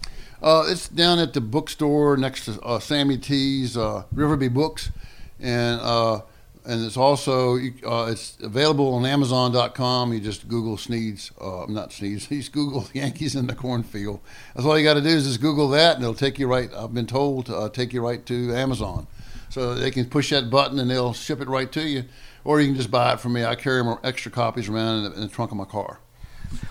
Uh, 0.43 0.65
it's 0.67 0.89
down 0.89 1.19
at 1.19 1.35
the 1.35 1.41
bookstore 1.41 2.17
next 2.17 2.47
to 2.47 2.61
uh, 2.63 2.81
Sammy 2.81 3.19
T's 3.19 3.77
uh, 3.77 4.05
Riverby 4.15 4.53
Books, 4.53 4.91
and 5.39 5.81
uh, 5.81 6.23
and 6.65 6.85
it's 6.85 6.97
also 6.97 7.57
uh, 7.57 8.09
it's 8.11 8.39
available 8.43 8.95
on 8.95 9.05
Amazon.com. 9.05 10.13
You 10.13 10.21
just 10.21 10.49
Google 10.49 10.77
Sneads, 10.77 11.33
uh, 11.41 11.67
not 11.69 11.93
Sneads. 11.93 12.27
Just 12.29 12.53
Google 12.53 12.87
Yankees 12.93 13.35
in 13.35 13.47
the 13.47 13.55
cornfield. 13.55 14.21
That's 14.55 14.67
all 14.67 14.79
you 14.79 14.85
got 14.85 14.95
to 14.95 15.01
do 15.01 15.09
is 15.09 15.27
just 15.27 15.41
Google 15.41 15.69
that, 15.71 15.97
and 15.97 16.03
it'll 16.05 16.15
take 16.15 16.39
you 16.39 16.47
right. 16.47 16.73
I've 16.75 16.95
been 16.95 17.07
told 17.07 17.47
to 17.47 17.57
uh, 17.57 17.69
take 17.69 17.93
you 17.93 18.05
right 18.05 18.25
to 18.27 18.55
Amazon, 18.55 19.07
so 19.49 19.75
they 19.75 19.91
can 19.91 20.07
push 20.07 20.31
that 20.31 20.51
button 20.51 20.79
and 20.79 20.91
they'll 20.91 21.13
ship 21.13 21.41
it 21.41 21.49
right 21.49 21.71
to 21.73 21.83
you, 21.83 22.05
or 22.45 22.61
you 22.61 22.69
can 22.69 22.77
just 22.77 22.91
buy 22.91 23.13
it 23.13 23.21
from 23.21 23.35
me. 23.35 23.45
I 23.45 23.55
carry 23.55 23.83
extra 24.03 24.31
copies 24.31 24.69
around 24.69 24.99
in 24.99 25.05
the, 25.05 25.17
in 25.17 25.21
the 25.23 25.29
trunk 25.29 25.51
of 25.51 25.57
my 25.57 25.65
car. 25.65 26.01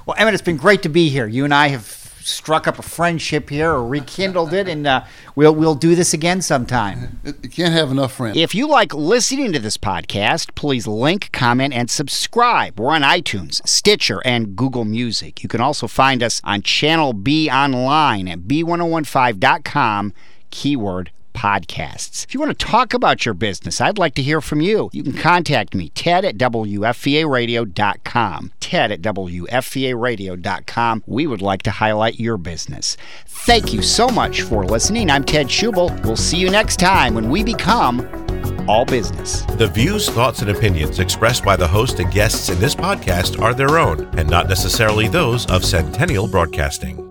Well, 0.06 0.16
Emmett, 0.18 0.34
it's 0.34 0.44
been 0.44 0.58
great 0.58 0.84
to 0.84 0.90
be 0.90 1.10
here. 1.10 1.28
You 1.28 1.44
and 1.44 1.54
I 1.54 1.70
have 1.70 2.01
struck 2.22 2.68
up 2.68 2.80
a 2.80 2.82
friendship 2.82 3.50
here 3.50 3.72
or 3.72 3.86
rekindled 3.86 4.54
it, 4.54 4.68
and 4.68 4.88
uh, 4.88 5.04
we'll 5.36 5.54
we'll 5.54 5.76
do 5.76 5.96
this 5.96 6.14
again 6.14 6.42
sometime. 6.42 7.20
You 7.24 7.50
can't 7.50 7.74
have 7.74 7.92
enough 7.92 8.14
friends. 8.14 8.38
If 8.38 8.56
you 8.56 8.68
like 8.68 8.94
listening 8.94 9.52
to 9.54 9.60
this 9.60 9.78
podcast, 9.78 10.56
please 10.56 10.88
link, 10.88 11.32
comment, 11.32 11.74
and 11.74 11.90
subscribe. 11.90 12.80
We're 12.80 12.94
on 12.94 13.02
iTunes, 13.02 13.66
Stitcher, 13.68 14.22
and 14.26 14.56
Google 14.56 14.86
Music. 14.86 15.44
You 15.44 15.50
can 15.50 15.62
also 15.62 15.88
find 15.88 16.24
us 16.24 16.42
on 16.44 16.62
Channel 16.62 17.14
B 17.14 17.50
online 17.50 18.28
at 18.28 18.40
b1015.com, 18.40 20.14
keyword 20.50 21.12
podcasts. 21.34 22.24
If 22.26 22.34
you 22.34 22.40
want 22.40 22.58
to 22.58 22.66
talk 22.66 22.94
about 22.94 23.26
your 23.26 23.34
business, 23.34 23.82
I'd 23.82 23.98
like 23.98 24.16
to 24.16 24.22
hear 24.22 24.42
from 24.42 24.62
you. 24.62 24.90
You 24.94 25.04
can 25.04 25.14
contact 25.14 25.76
me, 25.76 25.90
ted 25.90 26.24
at 26.26 26.38
WFVAradio.com. 26.38 28.52
Ted 28.60 28.92
at 28.92 29.02
WFVAradio.com. 29.02 31.04
We 31.06 31.28
would 31.28 31.42
like 31.42 31.64
to 31.64 31.72
highlight 31.72 32.20
your 32.20 32.38
business. 32.38 32.98
Thank 33.26 33.74
you 33.74 33.82
so 33.82 34.08
much 34.10 34.44
for 34.44 34.66
listening. 34.66 35.10
I'm 35.10 35.24
Ted 35.24 35.48
Schubel. 35.48 36.04
We'll 36.06 36.16
see 36.16 36.38
you 36.38 36.50
next 36.50 36.80
time 36.80 37.14
when 37.14 37.30
we 37.30 37.44
become 37.44 38.08
all 38.68 38.86
business. 38.86 39.42
The 39.58 39.68
views, 39.68 40.10
thoughts, 40.10 40.42
and 40.42 40.52
opinions 40.52 41.00
expressed 41.00 41.44
by 41.44 41.56
the 41.56 41.68
host 41.68 42.00
and 42.00 42.12
guests 42.12 42.50
in 42.50 42.60
this 42.60 42.76
podcast 42.76 43.42
are 43.42 43.54
their 43.54 43.78
own 43.78 44.06
and 44.18 44.30
not 44.30 44.48
necessarily 44.48 45.08
those 45.08 45.46
of 45.48 45.66
Centennial 45.66 46.28
Broadcasting. 46.28 47.11